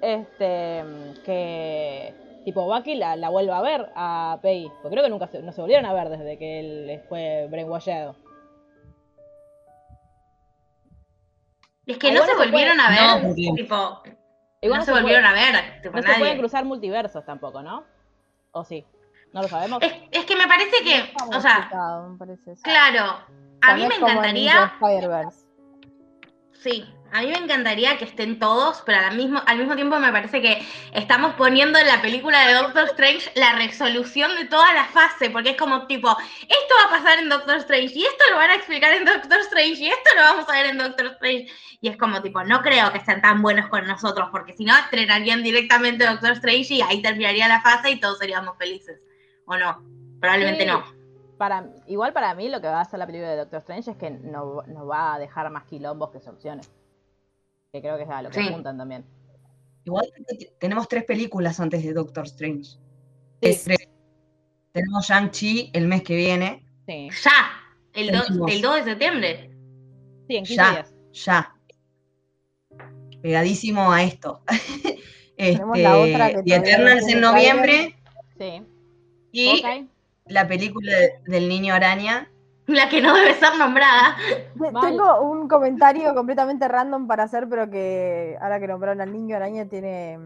[0.00, 0.84] Este,
[1.24, 2.14] que
[2.48, 4.70] tipo Bucky la, la vuelva a ver a Peggy.
[4.82, 8.16] Porque creo que nunca se, no se volvieron a ver desde que él fue brainwashado.
[11.84, 14.02] Es que no se no se volvieron puede- a ver, No, tipo,
[14.62, 17.84] Igual no se volvieron a ver, tipo, No se pueden cruzar multiversos tampoco, ¿no?
[18.52, 18.84] ¿O sí?
[19.34, 19.82] ¿No lo sabemos?
[19.82, 21.68] Es, es que me parece que, o sea,
[22.10, 23.18] me parece claro,
[23.60, 24.72] a mí me en encantaría,
[26.52, 30.12] sí, a mí me encantaría que estén todos, pero al mismo, al mismo tiempo me
[30.12, 34.84] parece que estamos poniendo en la película de Doctor Strange la resolución de toda la
[34.86, 36.10] fase, porque es como tipo,
[36.42, 39.40] esto va a pasar en Doctor Strange, y esto lo van a explicar en Doctor
[39.40, 41.48] Strange, y esto lo vamos a ver en Doctor Strange.
[41.80, 44.76] Y es como tipo, no creo que estén tan buenos con nosotros, porque si no,
[44.76, 49.00] estrenarían directamente Doctor Strange y ahí terminaría la fase y todos seríamos felices.
[49.46, 49.82] ¿O no?
[50.20, 50.66] Probablemente Sí.
[50.68, 50.84] no.
[51.38, 53.96] Para, igual para mí lo que va a hacer la película de Doctor Strange es
[53.96, 56.68] que no, nos va a dejar más quilombos que soluciones.
[57.72, 58.48] Que creo que es a lo que Sí.
[58.48, 59.04] apuntan también.
[59.84, 60.06] Igual
[60.58, 62.64] tenemos tres películas antes de Doctor Strange.
[62.64, 62.78] Sí.
[63.40, 63.88] Es tres.
[64.72, 66.64] Tenemos Shang-Chi el mes que viene.
[66.86, 67.50] Sí, Ya,
[67.94, 69.50] el, do- el 2 de septiembre.
[70.28, 70.70] sí en 15 Ya.
[70.72, 70.94] días.
[71.12, 71.54] Ya.
[73.22, 74.42] Pegadísimo a esto.
[75.36, 77.96] Tenemos este, la otra que The todavía Eternals en noviembre.
[78.38, 78.62] Sí.
[79.32, 79.62] Y
[80.26, 82.30] la película de- del niño araña.
[82.68, 84.14] La que no debe ser nombrada.
[84.54, 84.82] Mal.
[84.82, 89.66] Tengo un comentario completamente random para hacer, pero que ahora que nombraron al niño araña
[89.66, 90.18] tiene,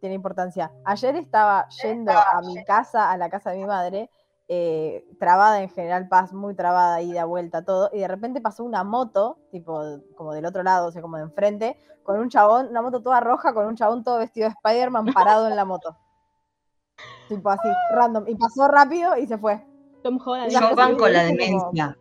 [0.00, 0.72] tiene importancia.
[0.84, 4.10] Ayer estaba yendo a mi casa, a la casa de mi madre,
[4.48, 8.82] eh, trabada en General Paz, muy trabada, ida, vuelta, todo, y de repente pasó una
[8.82, 9.80] moto, tipo
[10.16, 13.20] como del otro lado, o sea, como de enfrente, con un chabón, una moto toda
[13.20, 15.96] roja, con un chabón todo vestido de Spider-Man parado en la moto.
[17.28, 18.24] Tipo así, random.
[18.26, 19.64] Y pasó rápido y se fue.
[20.02, 20.52] Tom Holland.
[20.52, 21.96] La Yo banco la demencia.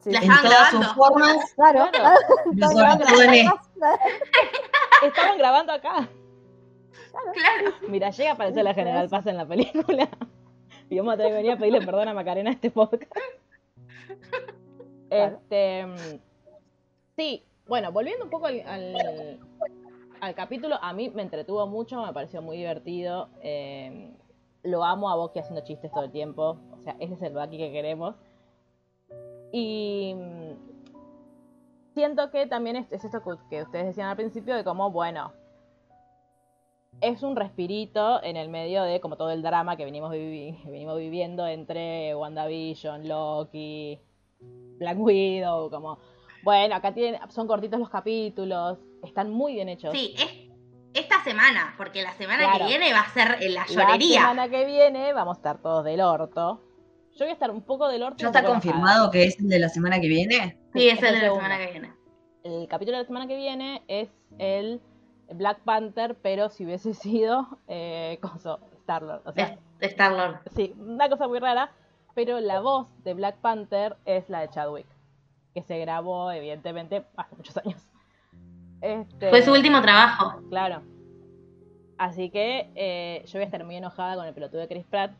[0.00, 0.10] Sí.
[0.14, 1.52] En todas sus formas.
[1.54, 2.18] Claro, Claro.
[5.02, 6.08] Estaban grabando acá.
[7.32, 7.74] Claro.
[7.88, 10.08] Mira, llega a aparecer la General Paz en la película.
[10.90, 13.10] Y vamos a tener que venir a pedirle perdón a Macarena este podcast.
[15.08, 15.86] Este.
[15.86, 16.20] mm,
[17.16, 19.38] Sí, bueno, volviendo un poco al, al,
[20.20, 23.30] al capítulo, a mí me entretuvo mucho, me pareció muy divertido.
[23.40, 24.12] eh,
[24.62, 26.58] lo amo a Bucky haciendo chistes todo el tiempo.
[26.84, 28.14] O sea, ese es el Bucky que queremos.
[29.52, 30.52] Y mm,
[31.94, 35.32] siento que también es, es esto que, ustedes decían al principio de cómo, bueno,
[37.00, 40.70] es un respirito en el medio de como todo el drama que venimos, vivi- que
[40.70, 43.98] venimos viviendo entre WandaVision, Loki,
[44.78, 45.98] Black Widow, como,
[46.42, 49.92] bueno, acá tienen, son cortitos los capítulos, están muy bien hechos.
[49.92, 50.50] Sí, es
[51.02, 52.58] esta semana, porque la semana Claro.
[52.58, 54.20] que viene va a ser en la La llorería.
[54.20, 56.60] semana que viene vamos a estar todos del orto.
[57.14, 58.18] Yo voy a estar un poco del orto.
[58.18, 60.58] ¿Ya está confirmado que es el de la semana que viene?
[60.72, 61.42] Sí, es es el el de la segundo.
[61.44, 61.92] semana que viene.
[62.42, 64.80] El capítulo de la semana que viene es el
[65.32, 68.18] Black Panther, pero si hubiese sido eh,
[68.80, 69.22] Star-Lord.
[69.26, 70.40] O sea, Star-Lord.
[70.54, 71.72] Sí, una cosa muy rara,
[72.14, 74.86] pero la voz de Black Panther es la de Chadwick,
[75.54, 77.80] que se grabó evidentemente hace muchos años.
[78.80, 80.42] Este, Fue su último trabajo.
[80.50, 80.82] Claro.
[81.96, 85.12] Así que eh, yo voy a estar muy enojada con el pelotudo de Chris Pratt.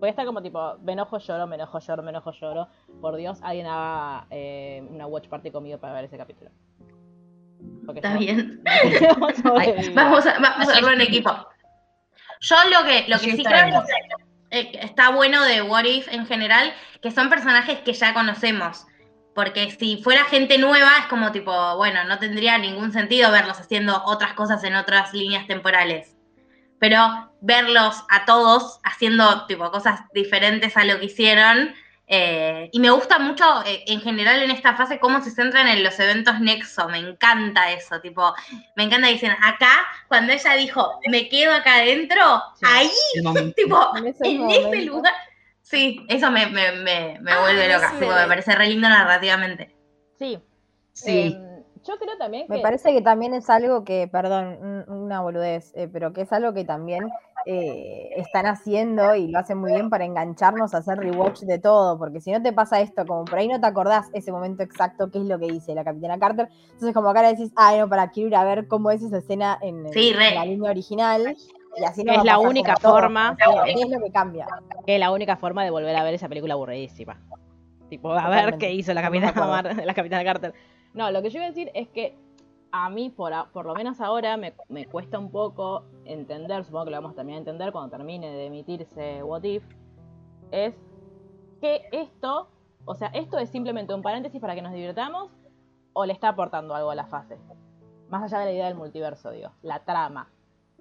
[0.00, 2.68] Voy a estar como tipo, me enojo, lloro, me enojo, lloro, me enojo, lloro.
[3.00, 6.50] Por Dios, alguien haga eh, una watch party conmigo para ver ese capítulo.
[7.86, 8.62] Porque Está yo- bien.
[9.44, 9.54] no.
[9.94, 11.30] Vamos a, vamos a hacerlo en equipo.
[12.40, 13.80] Yo lo que, lo que Sí, creo bien.
[14.50, 18.86] que eh, está bueno de What If en general, que son personajes que ya conocemos.
[19.34, 24.02] Porque si fuera gente nueva, es como tipo, bueno, no tendría ningún sentido verlos haciendo
[24.04, 26.13] otras cosas en otras líneas temporales.
[26.84, 31.74] Pero verlos a todos haciendo tipo cosas diferentes a lo que hicieron.
[32.06, 35.82] eh, y me gusta mucho eh, en general en esta fase cómo se centran en
[35.82, 36.86] los eventos Nexo.
[36.90, 38.02] Me encanta eso.
[38.02, 38.34] Tipo,
[38.76, 39.72] me encanta que dicen acá,
[40.08, 42.66] cuando ella dijo, me quedo acá adentro, Sí.
[42.68, 42.90] ahí,
[43.34, 44.92] El tipo, En ese en ese momento.
[44.92, 45.14] lugar.
[45.62, 47.92] Sí, eso me, me, me, me Ah, vuelve loca.
[47.92, 48.00] sí.
[48.00, 49.74] tipo, me parece re lindo narrativamente.
[50.18, 50.38] Sí.
[50.92, 51.34] Sí.
[51.34, 51.53] Em,
[51.86, 52.54] yo creo también que...
[52.54, 56.32] Me parece que también es algo que, perdón, un- una boludez, eh, pero que es
[56.32, 57.08] algo que también
[57.46, 61.98] eh, están haciendo y lo hacen muy bien para engancharnos a hacer rewatch de todo,
[61.98, 65.10] porque si no te pasa esto, como por ahí no te acordás ese momento exacto,
[65.10, 67.88] qué es lo que dice la capitana Carter, entonces como acá le decís, ay no,
[67.88, 70.34] para quiero ir a ver cómo es esa escena en, Sí, en re.
[70.34, 71.36] la línea original,
[71.76, 74.46] y así Es la única todo, forma- o sea, ¿qué es lo que cambia?
[74.86, 77.20] que es la única forma de volver a ver esa película aburridísima.
[77.90, 80.54] Tipo, a ver qué hizo la capitana, la capitana Carter.
[80.94, 82.16] No, lo que yo iba a decir es que
[82.70, 86.90] a mí, por, por lo menos ahora, me, me, cuesta un poco entender, supongo que
[86.92, 89.64] lo vamos a terminar de entender cuando termine de emitirse What If,
[90.50, 90.74] es
[91.60, 92.48] que esto,
[92.84, 95.30] o sea, esto es simplemente un paréntesis para que nos divirtamos
[95.92, 97.38] o le está aportando algo a la fase.
[98.08, 100.28] Más allá de la idea del multiverso, digo, la trama.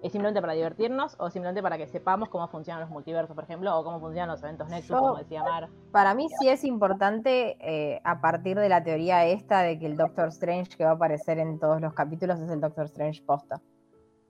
[0.03, 3.79] ¿Es simplemente para divertirnos o simplemente para que sepamos cómo funcionan los multiversos, por ejemplo,
[3.79, 5.69] o cómo funcionan los eventos Nexus, como decía Mar?
[5.93, 9.95] Para mí sí es importante, eh, a partir de la teoría esta de que el
[9.95, 13.61] Doctor Strange que va a aparecer en todos los capítulos es el Doctor Strange posta.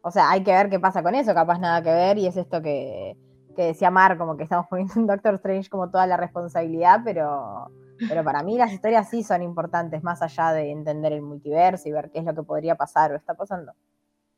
[0.03, 2.37] O sea, hay que ver qué pasa con eso, capaz nada que ver, y es
[2.37, 3.17] esto que,
[3.55, 7.71] que decía Mar, como que estamos poniendo en Doctor Strange como toda la responsabilidad, pero,
[8.07, 11.93] pero para mí las historias sí son importantes, más allá de entender el multiverso y
[11.93, 13.73] ver qué es lo que podría pasar o está pasando.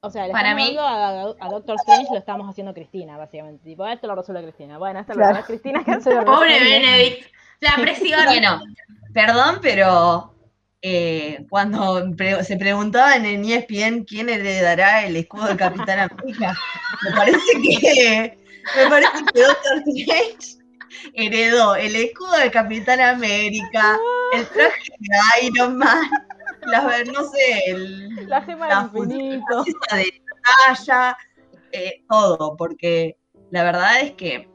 [0.05, 3.63] O sea, le para mí a, a, Doctor Strange lo estamos haciendo Cristina, básicamente.
[3.63, 4.77] Tipo, esto lo resuelve Cristina.
[4.77, 5.83] Bueno, esto lo resuelve Cristina.
[5.83, 7.31] Que Pobre Benedict.
[7.59, 8.25] La presión.
[8.25, 8.61] bueno,
[9.13, 10.35] perdón, pero
[10.81, 12.03] eh, cuando
[12.43, 16.55] se preguntaban en ESPN quién heredará el escudo de Capitán América,
[17.03, 18.37] me parece que
[18.75, 20.57] me parece que Doctor Strange
[21.13, 23.97] heredó el escudo de Capitán América,
[24.33, 26.07] el traje de Iron Man
[26.67, 29.63] la, no sé, el, la gema la infinito.
[29.63, 30.21] de
[30.67, 31.17] batalla,
[31.71, 33.17] eh, todo, porque
[33.51, 34.49] la verdad es que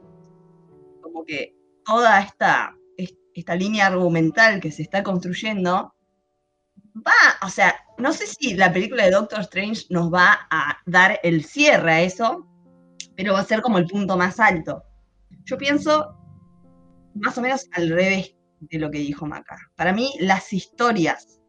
[1.01, 2.75] como que toda esta,
[3.33, 5.93] esta línea argumental que se está construyendo
[6.95, 11.19] va, o sea, no sé si la película de Doctor Strange nos va a dar
[11.23, 12.47] el cierre a eso,
[13.15, 14.83] pero va a ser como el punto más alto.
[15.45, 16.17] Yo pienso
[17.15, 19.57] más o menos al revés de lo que dijo Maca.
[19.75, 21.40] Para mí, las historias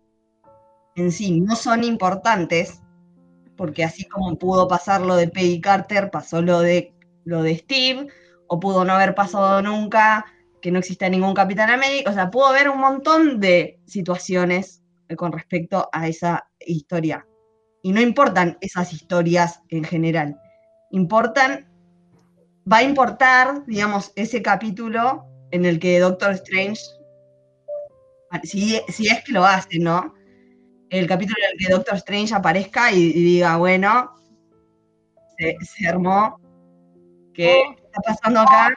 [0.96, 2.80] en sí no son importantes,
[3.56, 8.08] porque así como pudo pasar lo de Peggy Carter, pasó lo de, lo de Steve,
[8.48, 10.26] o pudo no haber pasado nunca
[10.60, 14.82] que no exista ningún Capitán América, o sea, pudo haber un montón de situaciones
[15.16, 17.26] con respecto a esa historia.
[17.82, 20.40] Y no importan esas historias en general,
[20.90, 21.68] importan,
[22.70, 26.80] va a importar, digamos, ese capítulo en el que Doctor Strange,
[28.44, 30.14] si, si es que lo hace, ¿no?
[30.92, 34.12] El capítulo en el que Doctor Strange aparezca y, diga, bueno,
[35.38, 36.38] se, armó,
[37.32, 38.76] ¿qué está pasando acá?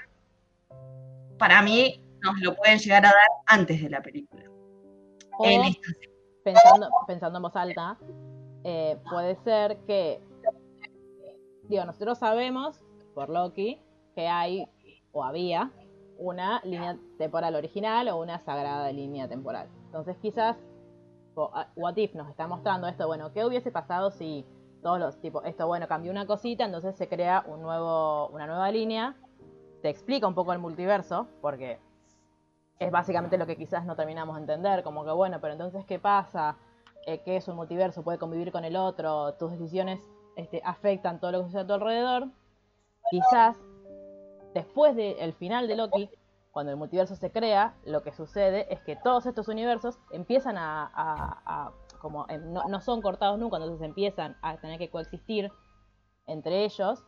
[1.38, 4.46] Para mí nos lo pueden llegar a dar antes de la película.
[6.44, 7.98] pensando, pensando en voz alta,
[8.64, 10.22] eh, puede ser que,
[11.68, 12.80] digo, nosotros sabemos
[13.14, 13.82] por Loki
[14.16, 14.66] que hay
[15.12, 15.70] o había
[16.18, 19.68] una línea temporal original o una sagrada línea temporal.
[19.88, 20.56] Entonces quizás
[21.36, 24.46] What If nos está mostrando esto, bueno, ¿qué hubiese pasado si
[24.82, 28.72] todos los tipos, esto, bueno, cambió una cosita, entonces se crea un nuevo, una nueva
[28.72, 29.16] línea,
[29.82, 31.80] te explica un poco el multiverso, porque
[32.80, 36.00] es básicamente lo que quizás no terminamos de entender, como que bueno, pero entonces ¿qué
[36.00, 36.58] pasa?
[37.06, 38.04] Eh, ¿Qué es un multiverso?
[38.04, 39.34] ¿Puede convivir con el otro?
[39.36, 40.00] ¿Tus decisiones
[40.36, 42.28] este, afectan todo lo que sucede a tu alrededor?
[43.10, 43.58] Quizás
[44.54, 46.10] después del final de Loki
[46.56, 51.74] cuando el multiverso se crea, lo que sucede es que todos estos universos empiezan a,
[52.00, 55.52] como no, son cortados nunca, entonces empiezan a tener que coexistir
[56.28, 57.04] entre ellos.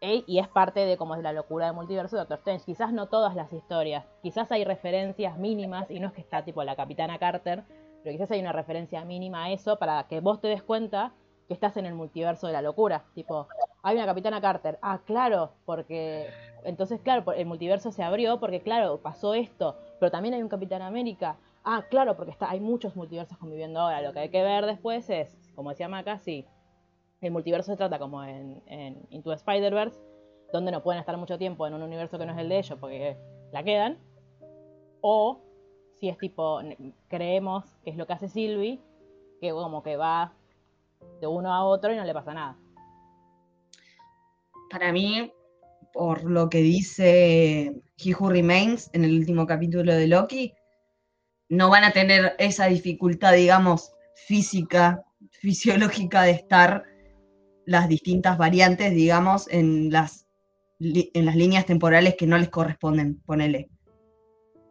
[0.00, 2.66] E, y es parte de como es la locura del multiverso de Doctor Strange.
[2.66, 6.62] Quizás no todas las historias, quizás hay referencias mínimas, y no es que está tipo
[6.62, 7.64] la Capitana Carter,
[8.04, 11.12] pero quizás hay una referencia mínima a eso para que vos te des cuenta
[11.48, 13.06] que estás en el multiverso de la locura.
[13.16, 13.48] Tipo,
[13.84, 14.78] hay una Capitana Carter.
[14.82, 16.26] Ah, claro, porque
[16.64, 20.80] entonces, claro, el multiverso se abrió porque, claro, pasó esto, pero también hay un Capitán
[20.80, 21.36] América.
[21.62, 24.00] Ah, claro, porque está, hay muchos multiversos conviviendo ahora.
[24.00, 26.46] Lo que hay que ver después es, como decía Maca, si
[27.20, 30.00] el multiverso se trata como en, en Into Spider-Verse,
[30.50, 32.78] donde no pueden estar mucho tiempo en un universo que no es el de ellos
[32.80, 33.18] porque
[33.52, 33.98] la quedan,
[35.02, 35.40] o
[36.00, 36.60] si es tipo,
[37.08, 38.80] creemos que es lo que hace Sylvie,
[39.42, 40.32] que como que va
[41.20, 42.56] de uno a otro y no le pasa nada.
[44.74, 45.32] Para mí,
[45.92, 50.52] por lo que dice He Who Remains en el último capítulo de Loki,
[51.48, 53.92] no van a tener esa dificultad, digamos,
[54.26, 56.82] física, fisiológica de estar
[57.66, 60.26] las distintas variantes, digamos, en las,
[60.80, 63.70] en las líneas temporales que no les corresponden, ponele.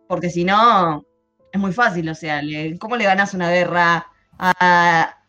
[0.09, 1.05] Porque si no,
[1.49, 2.41] es muy fácil, o sea,
[2.77, 4.05] ¿cómo le ganas una guerra
[4.37, 5.22] a,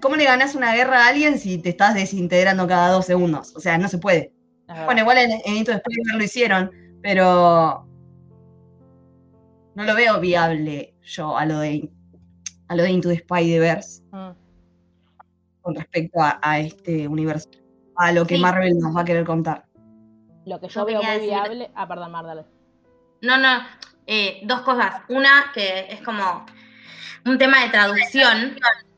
[0.00, 3.54] ¿Cómo le ganas una guerra a alguien si te estás desintegrando cada dos segundos?
[3.56, 4.32] O sea, no se puede.
[4.84, 5.82] Bueno, igual en, en Into the
[6.14, 6.70] lo hicieron,
[7.02, 7.86] pero
[9.74, 11.90] no lo veo viable yo a lo de,
[12.68, 14.30] a lo de Into the Spider-Verse mm.
[15.62, 17.50] con respecto a, este universo,
[17.96, 19.66] a lo que Marvel nos va a querer contar.
[20.46, 21.70] Lo que yo, veo muy viable.
[21.74, 22.46] Ah, perdón, Mar,
[23.20, 23.58] No, no,
[24.06, 25.02] eh, dos cosas.
[25.08, 26.44] Una, que es como
[27.24, 28.56] un tema de traducción.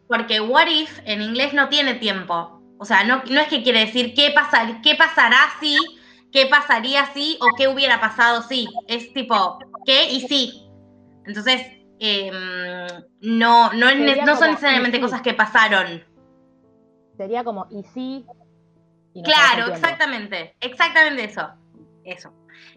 [0.09, 2.61] Porque what if en inglés no tiene tiempo.
[2.79, 5.77] O sea, no, no es que quiere decir qué, pasar, qué pasará si,
[6.33, 8.67] qué pasaría si o qué hubiera pasado si.
[8.89, 10.69] Es tipo, qué y sí.
[11.25, 11.63] Entonces,
[12.01, 12.35] em,
[13.21, 16.05] no, no, es- no son necesariamente cosas que pasaron.
[17.17, 18.27] Sería como, y sí.
[19.15, 21.49] y no Claro, exactamente, exactamente eso,
[22.05, 22.33] eso.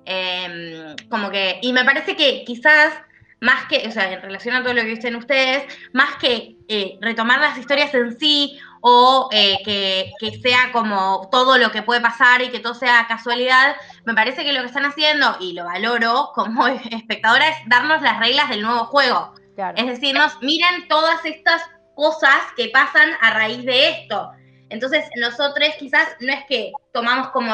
[0.06, 2.94] Em, como que, y me parece que quizás,
[3.40, 5.64] más que, o sea, en relación a todo lo que dicen ustedes,
[5.94, 11.58] más que eh, retomar las historias en sí o eh, que, que sea como todo
[11.58, 13.76] lo que puede pasar y que todo sea casualidad,
[14.06, 18.20] me parece que lo que están haciendo, y lo valoro como espectadora, es darnos las
[18.20, 19.34] reglas del nuevo juego.
[19.56, 19.78] Claro.
[19.78, 21.62] Es decirnos, miren todas estas
[21.96, 24.32] cosas que pasan a raíz de esto.
[24.70, 27.52] Entonces, nosotros quizás no es que tomamos como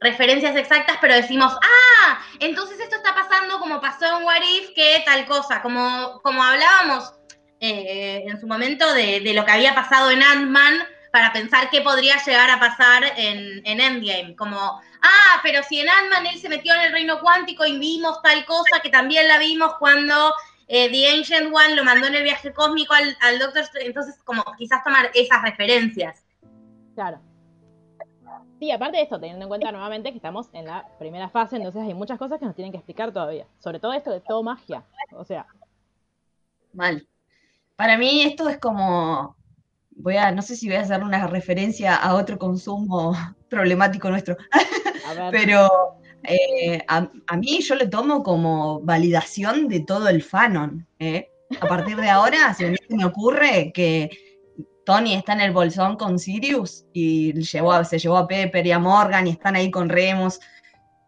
[0.00, 5.02] referencias exactas, pero decimos, ah, entonces esto está pasando como pasó en What If, que
[5.04, 7.12] tal cosa, como, como hablábamos
[7.60, 10.78] eh, en su momento de, de lo que había pasado en Ant-Man
[11.12, 15.88] para pensar qué podría llegar a pasar en, en Endgame, como, ah, pero si en
[15.88, 19.38] Ant-Man él se metió en el reino cuántico y vimos tal cosa que también la
[19.38, 20.32] vimos cuando
[20.68, 24.44] eh, The Ancient One lo mandó en el viaje cósmico al, al Doctor entonces como
[24.56, 26.24] quizás tomar esas referencias.
[26.94, 27.20] Claro.
[28.60, 31.80] Sí, aparte de esto, teniendo en cuenta nuevamente que estamos en la primera fase, entonces
[31.82, 33.46] hay muchas cosas que nos tienen que explicar todavía.
[33.58, 34.84] Sobre todo esto de todo magia.
[35.12, 35.46] O sea,
[36.74, 37.08] Mal.
[37.76, 39.34] Para mí esto es como,
[39.92, 43.16] voy a, no sé si voy a hacer una referencia a otro consumo
[43.48, 44.36] problemático nuestro,
[45.30, 50.86] pero eh, a, a mí yo lo tomo como validación de todo el fanon.
[50.98, 51.30] ¿eh?
[51.62, 54.10] A partir de ahora, si a mí se me ocurre que
[54.84, 58.72] Tony está en el bolsón con Sirius y llevó a- se llevó a Pepper y
[58.72, 60.40] a Morgan y están ahí con Remus.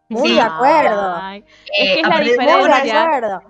[0.09, 1.15] Muy Sí, de acuerdo.
[1.19, 1.45] Ay, eh,
[1.79, 3.03] es que es la de Muy de diferencia.
[3.03, 3.41] acuerdo.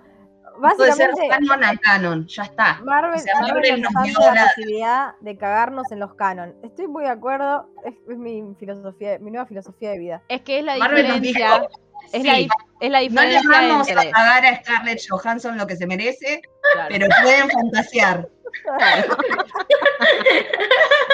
[0.76, 2.80] puede ser Básicamente, canon a canon, ya está.
[2.84, 6.54] Marvel, O sea, Marvel Marvel nos dio la posibilidad de cagarnos en los canon.
[6.62, 10.22] Estoy muy de acuerdo, es, es mi filosofía, mi nueva filosofía de vida.
[10.28, 11.48] Es que es la Marvel diferencia.
[11.58, 11.68] dijo,
[12.12, 12.48] Es, sí, la, es
[12.80, 14.08] la no le diferencia vamos entre.
[14.08, 16.40] a pagar a Scarlett Johansson lo que se merece,
[16.72, 16.88] Claro.
[16.88, 18.28] pero pueden fantasear.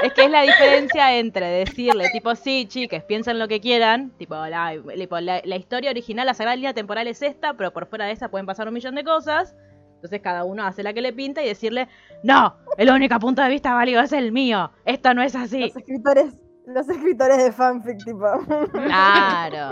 [0.03, 4.34] Es que es la diferencia entre decirle, tipo, sí, chiques, piensen lo que quieran, tipo,
[4.46, 8.07] la, tipo, la, la historia original, la sagrada línea temporal es esta, pero por fuera
[8.07, 9.55] de esa pueden pasar un millón de cosas.
[9.96, 11.86] Entonces cada uno hace la que le pinta y decirle,
[12.22, 15.61] no, el único punto de vista válido es el mío, esto no es así.
[15.61, 16.34] Los escritores,
[16.66, 18.26] los escritores de fanfic, tipo.
[18.72, 19.70] Claro,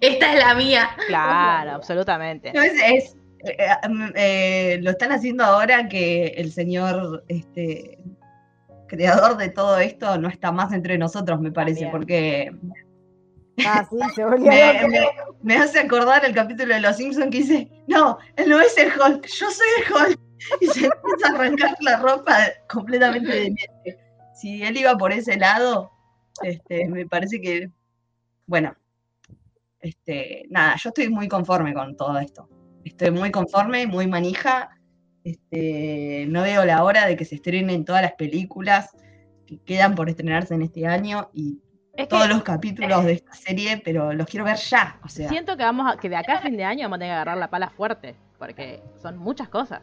[0.00, 0.90] Esta es la mía.
[1.08, 2.52] claro, absolutamente.
[2.52, 3.66] No, es, es, eh,
[4.16, 7.98] eh, lo están haciendo ahora que el señor este,
[8.88, 11.90] creador de todo esto no está más entre nosotros, me parece, También.
[11.92, 12.52] porque
[13.66, 14.88] Ah, sí, se volvió me, loco.
[14.88, 15.08] me-
[15.42, 18.88] me hace acordar el capítulo de Los Simpsons que dice, no, él no es el
[18.88, 20.20] Hulk, yo soy el Hulk.
[20.62, 22.38] Y se empieza a arrancar la ropa
[22.70, 23.98] completamente de mente.
[24.34, 25.90] Si él iba por ese lado,
[26.42, 27.70] este, me parece que,
[28.46, 28.74] bueno,
[29.80, 32.48] este, nada, yo estoy muy conforme con todo esto.
[32.84, 34.70] Estoy muy conforme, muy manija.
[35.24, 38.90] Este, no veo la hora de que se estrenen todas las películas
[39.46, 41.58] que quedan por estrenarse en este año y
[41.94, 44.98] Es que todos los capítulos de esta serie, pero los quiero ver ya.
[45.04, 46.98] O sea, siento que vamos a- que de acá a fin de año vamos a
[47.00, 49.82] tener que agarrar la pala fuerte, porque son muchas cosas.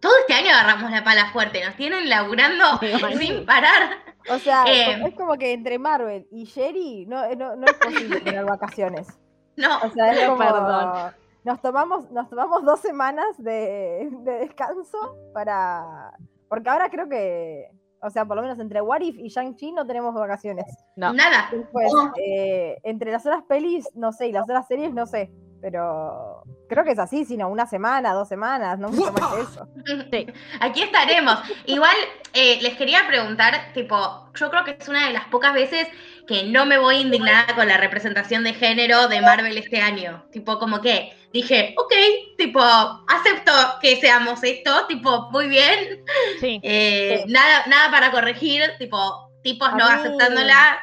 [0.00, 2.64] Todo este año agarramos la pala fuerte, nos tienen laburando
[3.18, 3.98] sin parar.
[4.30, 5.02] O sea, Eh.
[5.04, 9.06] es como que entre Marvel y Sherry no, no, no es posible tener vacaciones.
[9.56, 10.38] No, O sea, es como.
[10.38, 11.12] Perdón.
[11.44, 16.12] Nos tomamos, nos tomamos dos semanas de, de descanso para.
[16.48, 17.70] Porque ahora creo que.
[18.00, 20.66] O sea, por lo menos entre What If y Shang-Chi no tenemos vacaciones.
[20.94, 21.12] No.
[21.12, 21.48] nada.
[21.50, 22.12] Después, No.
[22.16, 25.32] eh, entre las otras pelis, no sé, y las otras series, no sé.
[25.60, 29.68] Pero creo que es así, sino una semana, dos semanas, no mucho más que eso.
[30.60, 31.40] Aquí estaremos.
[31.66, 31.96] Igual
[32.34, 33.96] eh, les quería preguntar, tipo,
[34.34, 35.88] yo creo que es una de las pocas veces
[36.28, 40.24] que no me voy indignada con la representación de género de Marvel este año.
[40.30, 41.92] Tipo, como que dije, ok,
[42.36, 46.04] tipo, acepto que seamos esto, tipo, muy bien.
[46.40, 46.60] Sí.
[46.64, 47.32] Eh, Sí.
[47.32, 50.78] Nada, nada para corregir, tipo, tipos A no mí- aceptándola.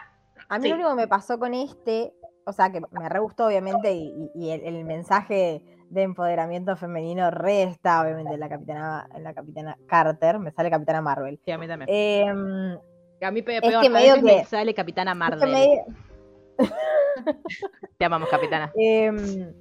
[0.49, 0.69] A mí Sí.
[0.69, 2.13] lo único que me pasó con este,
[2.45, 8.01] o sea, que me re gustó, obviamente, y, el, el mensaje de empoderamiento femenino resta,
[8.01, 11.39] obviamente, en la capitana, en la capitana Carter, me sale capitana Marvel.
[11.43, 11.89] Sí, a mí también.
[11.91, 12.77] Em,
[13.21, 15.49] a mí pe- es peor, que a medio me sale Capitana es que Marvel.
[15.51, 15.85] me-
[17.97, 18.71] Te amamos, Capitana.
[18.75, 19.51] em,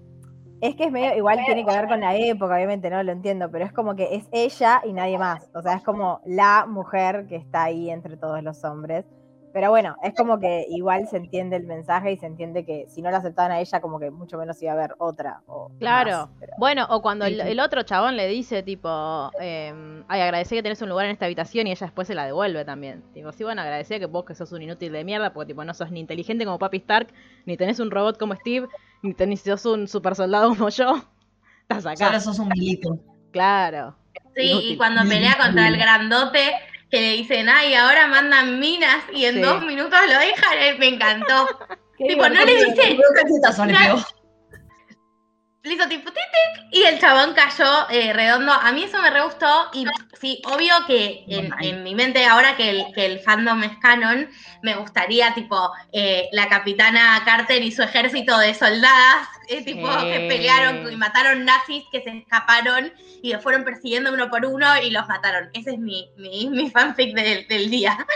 [0.68, 3.50] es que es medio, igual tiene que ver con la época, obviamente, no lo entiendo,
[3.50, 5.48] pero es como que es ella y nadie más.
[5.54, 9.04] O sea, es como la mujer que está ahí entre todos los hombres.
[9.52, 13.02] Pero bueno, es como que igual se entiende el mensaje y se entiende que si
[13.02, 15.42] no la aceptaban a ella, como que mucho menos iba a haber otra.
[15.46, 16.10] O Claro.
[16.10, 20.62] más, pero- Bueno, o cuando el, otro chabón le dice, tipo, eh, ay, agradecí que
[20.64, 23.04] tenés un lugar en esta habitación y ella después se la devuelve también.
[23.12, 25.72] Tipo, sí, bueno, agradecí que vos que sos un inútil de mierda, porque tipo, no
[25.72, 27.08] sos ni inteligente como Papi Stark,
[27.46, 28.66] ni tenés un robot como Steve,
[29.04, 31.02] ni sos un super soldado como yo.
[31.68, 32.06] Estás acá.
[32.06, 32.98] Solo sos un milito.
[33.32, 33.96] Claro.
[34.34, 34.72] Sí, Inútil.
[34.72, 36.52] y cuando pelea contra el grandote,
[36.90, 39.40] que le dicen, ay, ahora mandan minas y en Sí.
[39.40, 41.46] dos minutos lo dejan, eh, me encantó.
[41.98, 42.70] Qué Tipo, no le divertido.
[42.74, 44.04] dice, Creo que cachetazo le No.
[45.64, 48.52] Le hizo tipo tic, tic, y el chabón cayó eh, redondo.
[48.52, 49.86] A mí eso me re gustó y
[50.20, 54.28] sí, obvio que en, mi mente, ahora que el, que el fandom es canon,
[54.62, 60.06] me gustaría tipo eh, la capitana Carter y su ejército de soldadas, eh, tipo Sí.
[60.10, 62.92] que pelearon y mataron nazis que se escaparon
[63.22, 65.48] y los fueron persiguiendo uno por uno y los mataron.
[65.54, 68.06] Ese es mi, mi, mi fanfic del, del día.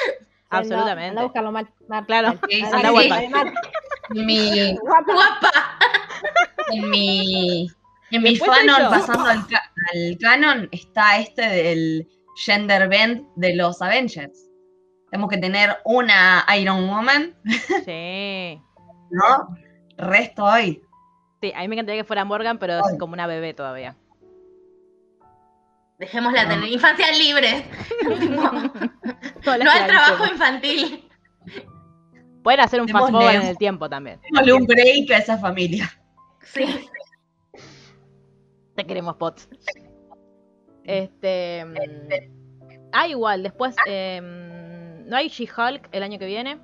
[0.50, 1.08] Absolutamente.
[1.10, 1.66] Anda a buscarlo, Mar.
[1.88, 2.04] Mar.
[2.06, 2.38] Claro.
[2.72, 2.92] Anda
[4.10, 5.78] mi, Guapa.
[6.72, 7.66] En mi,
[8.10, 12.06] en mi fanon, pasando al, ca- al canon, está este del
[12.44, 14.48] gender bend de los Avengers.
[15.10, 17.34] Tenemos que tener una Iron Woman,
[17.84, 18.60] Sí.
[19.10, 19.56] ¿no?
[19.96, 20.82] Resto hoy.
[21.40, 23.96] Sí, a mí me encantaría que fuera Morgan, pero es como una bebé todavía.
[25.98, 26.50] Dejémosla No.
[26.50, 27.64] tener infancia libre.
[29.46, 31.08] No que al trabajo infantil.
[32.42, 34.20] Pueden hacer un fast forward en el tiempo también.
[34.22, 35.90] Démosle un break a esa familia.
[36.52, 36.88] Sí.
[38.74, 39.48] Te queremos, Pots.
[40.84, 41.64] Este.
[41.64, 42.38] mm,
[42.92, 43.76] Ah, igual, después.
[43.86, 46.58] em, ¿No hay She-Hulk el año que viene?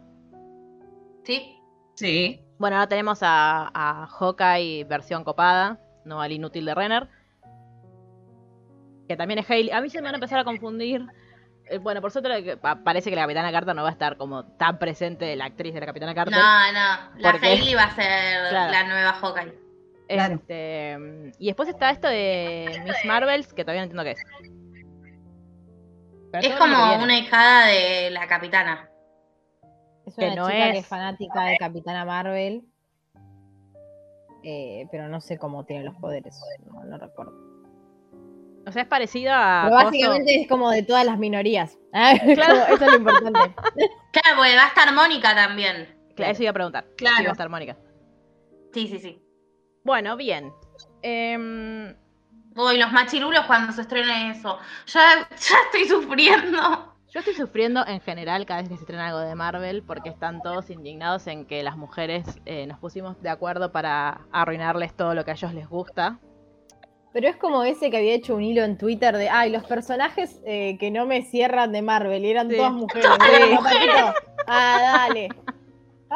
[1.25, 1.59] Sí.
[1.95, 2.41] Sí.
[2.59, 7.09] Bueno, ahora tenemos a, a Hawkeye versión copada, no al inútil de Renner.
[9.09, 9.71] Que también es Hailey.
[9.73, 11.05] A mí se me van a empezar a confundir.
[11.67, 14.79] Eh, bueno, por suerte parece que la Capitana Carter no va a estar como tan
[14.79, 16.35] presente la actriz de la Capitana Carter.
[16.39, 17.19] No, no.
[17.21, 17.47] La ¿Por qué?
[17.49, 18.73] Hailey va a ser Claro.
[18.73, 19.64] la nueva Hawkeye.
[20.09, 20.35] Claro.
[20.35, 24.23] Este, mm, y después está esto de Miss Marvels, que todavía no entiendo qué es.
[26.33, 28.91] Pero Es como una hijada de la capitana.
[30.07, 32.65] Es Que una no chica que es- es fanática de Capitana Marvel.
[34.47, 36.39] eh, pero no sé cómo tiene los poderes.
[36.67, 37.33] No, no recuerdo.
[38.67, 39.65] O sea, es parecida a.
[39.65, 41.79] Pero básicamente es como de todas las minorías.
[41.95, 42.55] Ah, Claro.
[42.61, 43.41] como- Eso es lo importante.
[44.13, 45.89] Claro, porque va a estar Mónica también.
[46.15, 46.85] Claro, Eso iba a preguntar.
[46.97, 47.17] Claro.
[47.17, 47.77] Sí, va a estar Mónica.
[48.75, 49.24] Sí, sí, sí.
[49.85, 50.53] Bueno, bien.
[51.03, 51.95] Em,
[52.57, 54.59] Uy, los machirulos cuando se estrene eso.
[54.87, 56.95] Ya, ya estoy sufriendo.
[57.13, 60.41] Yo estoy sufriendo en general cada vez que se estrena algo de Marvel porque están
[60.43, 65.25] todos indignados en que las mujeres eh, nos pusimos de acuerdo para arruinarles todo lo
[65.25, 66.19] que a ellos les gusta.
[67.13, 70.41] Pero es como ese que había hecho un hilo en Twitter de, ay, los personajes
[70.45, 72.57] eh, que no me cierran de Marvel, y eran Sí.
[72.57, 73.09] todas mujeres.
[73.19, 74.15] Todas Patito,
[74.49, 74.79] Ah,
[75.09, 75.29] dale.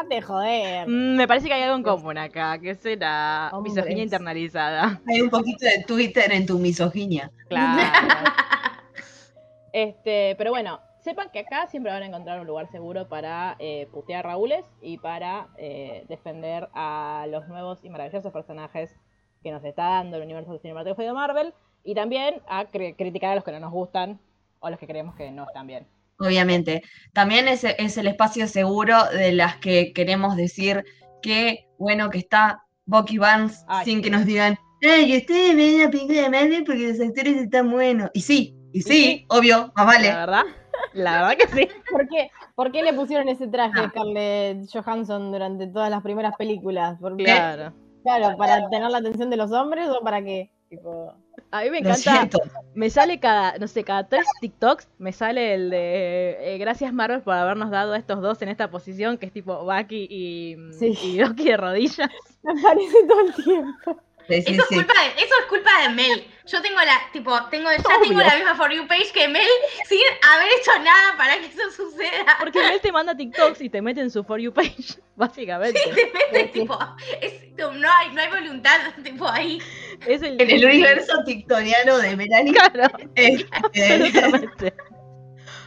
[0.02, 0.88] Date de joder.
[0.88, 3.74] Mm, me parece que hay algo en común acá, que será Hombres.
[3.74, 5.00] misoginia internalizada.
[5.08, 7.30] Hay un poquito de Twitter en tu misoginia.
[7.48, 7.82] Claro.
[9.72, 13.88] este, pero bueno, sepan que acá siempre van a encontrar un lugar seguro para eh,
[13.92, 18.94] putear Raúles y para eh, defender a los nuevos y maravillosos personajes
[19.42, 23.34] que nos está dando el universo cinematográfico de Marvel y también a cri- criticar a
[23.36, 24.18] los que no nos gustan
[24.60, 25.86] o a los que creemos que no están bien.
[26.18, 26.82] Obviamente.
[27.12, 30.84] También es, es el espacio seguro de las que queremos decir
[31.22, 35.90] que bueno que está Bucky Barnes Ay, sin que nos digan, ¡Ay, ustedes ven la
[35.90, 38.10] película de Marvel porque los actores están buenos!
[38.14, 39.26] Y sí, y sí, sí.
[39.28, 40.08] obvio, más vale.
[40.08, 40.42] La verdad,
[40.94, 41.68] la verdad que sí.
[41.90, 42.30] ¿Por qué?
[42.54, 43.84] ¿Por qué le pusieron ese traje Ah.
[43.84, 46.96] a Scarlett Johansson durante todas las primeras películas?
[47.00, 47.72] Porque, Claro.
[48.02, 50.50] claro, ¿para tener la atención de los hombres o para qué?
[50.68, 51.14] Tipo,
[51.50, 52.28] A mí me encanta.
[52.74, 57.22] Me sale cada, no sé, cada tres TikToks me sale el de eh, gracias Marvel
[57.22, 60.92] por habernos dado a estos dos en esta posición, que es tipo Bucky y, Sí.
[61.02, 62.10] y Loki de rodillas.
[62.42, 64.02] me aparece todo el tiempo.
[64.28, 64.74] Sí, sí, Eso, sí.
[64.74, 66.26] es culpa de, eso es culpa de Mel.
[66.46, 68.08] Yo tengo la, tipo, tengo, ya Obvio.
[68.08, 69.46] tengo la misma For You page que Mel
[69.86, 69.98] sin
[70.30, 72.36] haber hecho nada para que eso suceda.
[72.38, 75.80] Porque él te manda TikToks y te mete en su For You page, básicamente.
[75.80, 76.60] Te mete, Sí, sí.
[76.60, 76.78] tipo,
[77.22, 79.60] es, no, hay, no hay voluntad, tipo, ahí.
[80.06, 82.52] Es el, En el universo tictoriano de Melanie.
[82.52, 84.74] Claro, este.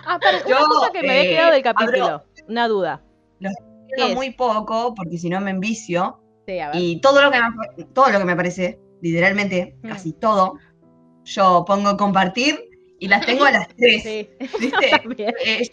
[0.06, 2.24] Ah, una Yo, cosa que me había quedado del abro- capítulo.
[2.48, 3.04] Una duda.
[3.40, 4.16] es?
[4.16, 6.20] muy poco, porque si no me envicio.
[6.48, 6.76] Sí, a ver.
[6.82, 9.88] Y todo lo que me, todo lo que me aparece, literalmente, Mm.
[9.90, 10.54] casi todo,
[11.26, 12.60] yo pongo compartir
[13.00, 14.02] y las tengo a las tres.
[14.04, 14.30] Sí,
[14.60, 14.90] ¿Viste?
[15.04, 15.34] también.
[15.46, 15.70] Eh,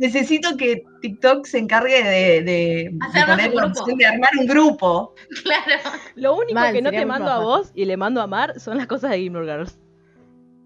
[0.00, 3.80] necesito que TikTok se encargue de, de, de Hacernos poner un la grupo.
[3.80, 5.14] opción de armar un grupo.
[5.44, 5.80] Claro.
[6.16, 8.76] Lo único Mal, que no te mando a vos y le mando a Mar son
[8.78, 9.78] las cosas de Gilmore Girls.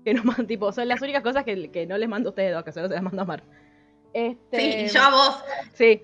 [0.04, 2.54] Que no man- tipo, son las únicas cosas que, que no les mando a ustedes
[2.54, 3.42] dos, que solo se las mando a Mar.
[4.12, 5.44] Este, Sí, yo a vos.
[5.74, 6.02] Sí.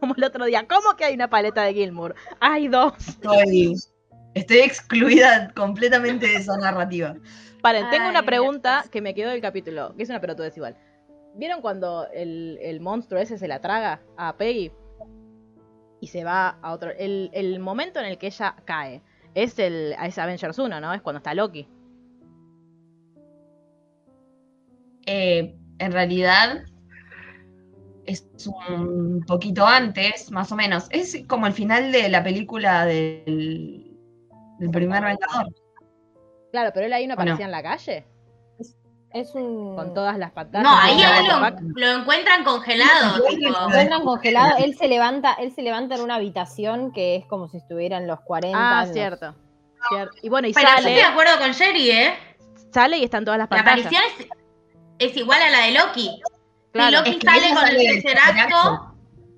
[0.00, 0.66] Como el otro día.
[0.66, 2.14] ¿Cómo que hay una paleta de Gilmour?
[2.40, 2.94] Hay dos.
[2.98, 3.74] Estoy,
[4.34, 7.14] estoy excluida completamente de esa narrativa.
[7.60, 10.76] Paren, tengo Ay, una pregunta que me quedó del capítulo, que es una pelotudez igual.
[11.34, 14.72] ¿Vieron cuando el, el monstruo ese se la traga a Peggy?
[16.00, 16.90] Y se va a otro...
[16.90, 19.02] El, el momento en el que ella cae
[19.34, 20.92] es el es Avengers 1, ¿no?
[20.92, 21.68] Es cuando está Loki.
[25.06, 26.64] Eh, en realidad
[28.04, 30.86] es un poquito antes, más o menos.
[30.90, 33.96] Es como el final de la película del,
[34.58, 35.46] del primer Vengador.
[36.50, 38.06] Claro, pero él ahí no aparecía en la calle.
[39.14, 39.76] Es un.
[39.76, 40.64] Con todas las pantallas.
[40.64, 40.96] No, ahí
[41.28, 43.18] lo, lo encuentran congelado.
[43.18, 47.48] Lo encuentran congelado, él se levanta, él se levanta en una habitación que es como
[47.48, 48.58] si estuviera en los 40.
[48.58, 49.34] Ah, los- cierto.
[49.90, 50.16] Cierto.
[50.22, 52.14] Y bueno, y Pero yo sale, estoy de acuerdo con Jerry, ¿eh?
[52.72, 53.86] sale y están todas las La pantallas.
[53.86, 54.02] aparición
[54.98, 56.22] es, es igual a la de Loki.
[56.72, 56.88] Claro.
[56.88, 58.94] Y Loki Es que sale con sale el tercer acto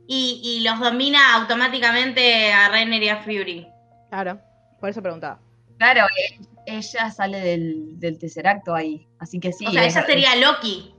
[0.06, 3.66] y, y los domina automáticamente a Renner y a Fury.
[4.10, 4.38] Claro,
[4.78, 5.40] por eso preguntaba.
[5.78, 9.06] Claro, e- ella sale del, del tercer acto ahí.
[9.18, 9.66] Así que sí.
[9.66, 10.94] o sea, es- ella sería Loki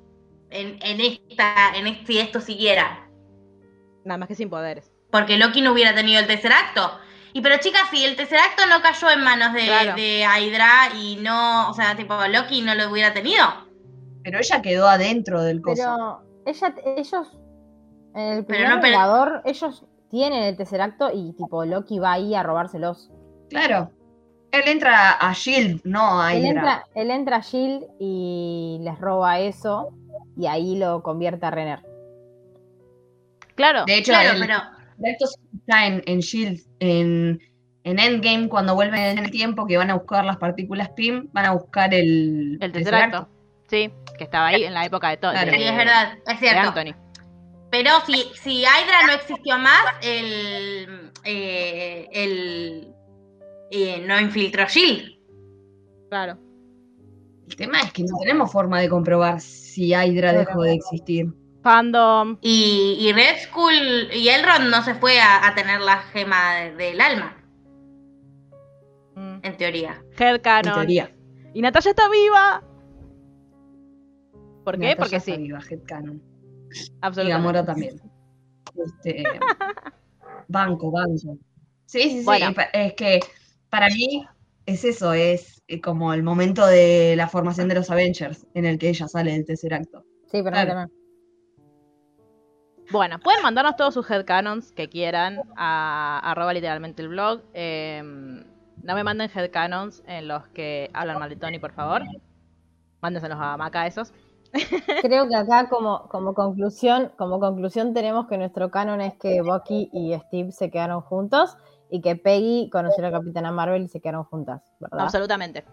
[0.49, 3.07] en, en esta, en este, si esto siguiera.
[4.03, 4.91] Nada más que sin poderes.
[5.11, 6.91] Porque Loki no hubiera tenido el tercer acto.
[7.33, 9.95] Y pero chicas, si el tercer acto no cayó en manos de, Claro.
[9.95, 13.43] de Hydra y no, o sea, tipo, Loki no lo hubiera tenido.
[14.23, 16.23] Pero ella quedó adentro del coso.
[16.45, 17.27] Pero ella, ellos,
[18.13, 22.33] en el Pero primer no, pero- ellos tienen el Tesseracto y tipo Loki va ahí
[22.35, 23.11] a robárselos.
[23.49, 23.91] Claro.
[24.55, 26.49] Él entra a Shield, no a Él Hydra.
[26.51, 29.89] entra, él entra a Shield y les roba eso
[30.37, 31.79] y ahí lo convierte a Renner.
[33.55, 33.85] Claro.
[33.85, 34.61] De hecho, Claro, el- pero
[35.03, 35.25] esto
[35.59, 37.39] está en, en Shield, en,
[37.83, 41.45] en Endgame, cuando vuelven en el tiempo, que van a buscar las partículas PIM, van
[41.45, 42.73] a buscar el, El.
[43.67, 45.31] Sí, que estaba ahí en la época de todo.
[45.31, 45.51] Claro.
[45.51, 46.67] sí, es verdad, es De cierto.
[46.69, 46.95] Anthony.
[47.71, 52.93] Pero si, si Hydra no existió más, el, eh, el
[53.71, 55.17] eh, no infiltró Shield.
[56.09, 56.37] Claro.
[57.47, 61.27] El tema es que no tenemos forma de comprobar si Hydra dejó de existir.
[61.61, 62.37] Fandom.
[62.41, 66.75] Y, y Red Skull y Elrond no se fue a, a tener la gema de-
[66.75, 67.37] del alma,
[69.15, 70.03] mm, en teoría.
[70.17, 70.73] En Headcanon.
[70.73, 71.11] teoría.
[71.53, 72.63] Y Natalia está viva.
[74.63, 74.89] ¿Por qué?
[74.89, 75.37] Natalia Porque está sí.
[75.41, 76.21] viva, Headcanon.
[76.71, 77.29] Y Absolutamente.
[77.29, 78.01] Gamora también.
[78.75, 79.23] Este,
[80.47, 81.37] banco, banco.
[81.85, 82.25] Sí, sí, sí.
[82.25, 82.53] Bueno.
[82.73, 83.19] Es que
[83.69, 84.25] para mí
[84.65, 88.77] es eso, es eh, como el momento de la formación de los Avengers en el
[88.79, 90.05] que ella sale del tercer acto.
[90.27, 90.73] Sí, pero Claro.
[90.73, 90.87] no
[92.91, 97.41] Bueno, pueden mandarnos todos sus headcanons que quieran a arroba literalmente el blog.
[97.53, 102.03] Eh, no me manden headcanons en los que hablan mal de Tony, por favor.
[103.01, 104.13] Mándenselos a Maca esos.
[105.01, 109.89] Creo que acá como, como conclusión, como conclusión tenemos que nuestro canon es que Bucky
[109.93, 111.57] y Steve se quedaron juntos
[111.89, 115.01] y que Peggy conoció a la Capitana Marvel y se quedaron juntas, ¿verdad?
[115.01, 115.63] Absolutamente.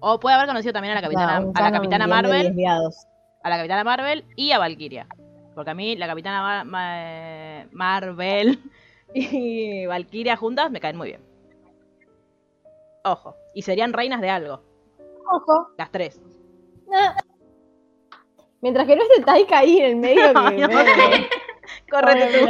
[0.00, 2.54] O puede haber conocido también a la capitana, a la capitana Marvel,
[3.42, 5.06] a la capitana Marvel y a Valkyria.
[5.54, 8.60] Porque a mí la capitana Ma- Ma- Marvel
[9.14, 11.20] y Valkyria juntas me caen muy bien.
[13.04, 13.34] Ojo.
[13.54, 14.62] Y serían reinas de algo.
[15.32, 15.68] Ojo.
[15.76, 16.20] Las tres.
[18.60, 21.28] Mientras que no esté Taika ahí en el medio que Ay, no me-.
[21.90, 22.46] Córrete tú.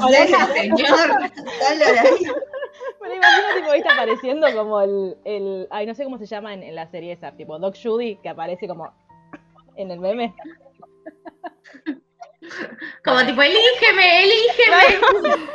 [0.00, 0.46] molesta.
[0.46, 0.88] señor,
[1.60, 2.22] sale de ahí.
[3.00, 6.52] Me lo imagino tipo viste apareciendo como el, el ay no sé cómo se llama
[6.54, 8.92] en, en la serie esa, tipo Doc Judy que aparece como
[9.76, 10.34] en el meme.
[13.04, 15.46] Como tipo, elígeme, elígeme.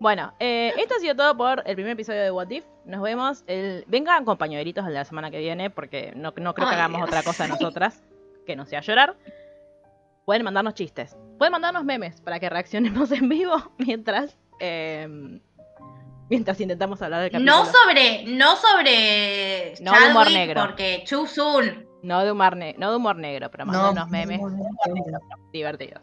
[0.00, 2.64] Bueno, eh, esto ha sido todo por el primer episodio de What If.
[2.84, 3.42] Nos vemos.
[3.46, 3.84] El...
[3.86, 7.08] Vengan compañeritos de la semana que viene porque no, no creo que Ay, hagamos Dios.
[7.08, 8.02] otra cosa nosotras
[8.44, 9.16] que no sea llorar.
[10.24, 11.16] Pueden mandarnos chistes.
[11.38, 15.40] Pueden mandarnos memes para que reaccionemos en vivo mientras eh,
[16.30, 17.56] mientras intentamos hablar del capítulo.
[17.56, 20.60] No sobre, no sobre No de humor negro.
[20.62, 21.86] porque too soon.
[22.02, 24.40] No de humor, ne- no de humor negro, pero mándanos memes.
[25.52, 26.02] divertidos.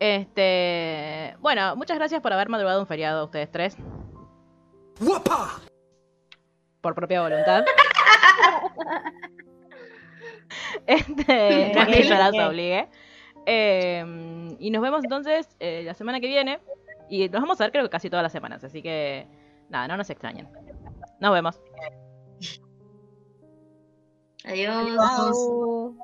[0.00, 3.76] Este, bueno, muchas gracias por haber madrugado un feriado ustedes tres.
[6.80, 7.64] Por propia voluntad.
[10.86, 12.88] este, no es que yo las obligue.
[13.46, 16.60] Eh, y nos vemos entonces eh, la semana que viene.
[17.08, 18.62] Y nos vamos a ver creo que casi todas las semanas.
[18.64, 19.26] Así que
[19.68, 20.48] nada, no nos extrañen.
[21.20, 21.60] Nos vemos.
[24.44, 25.96] Adiós.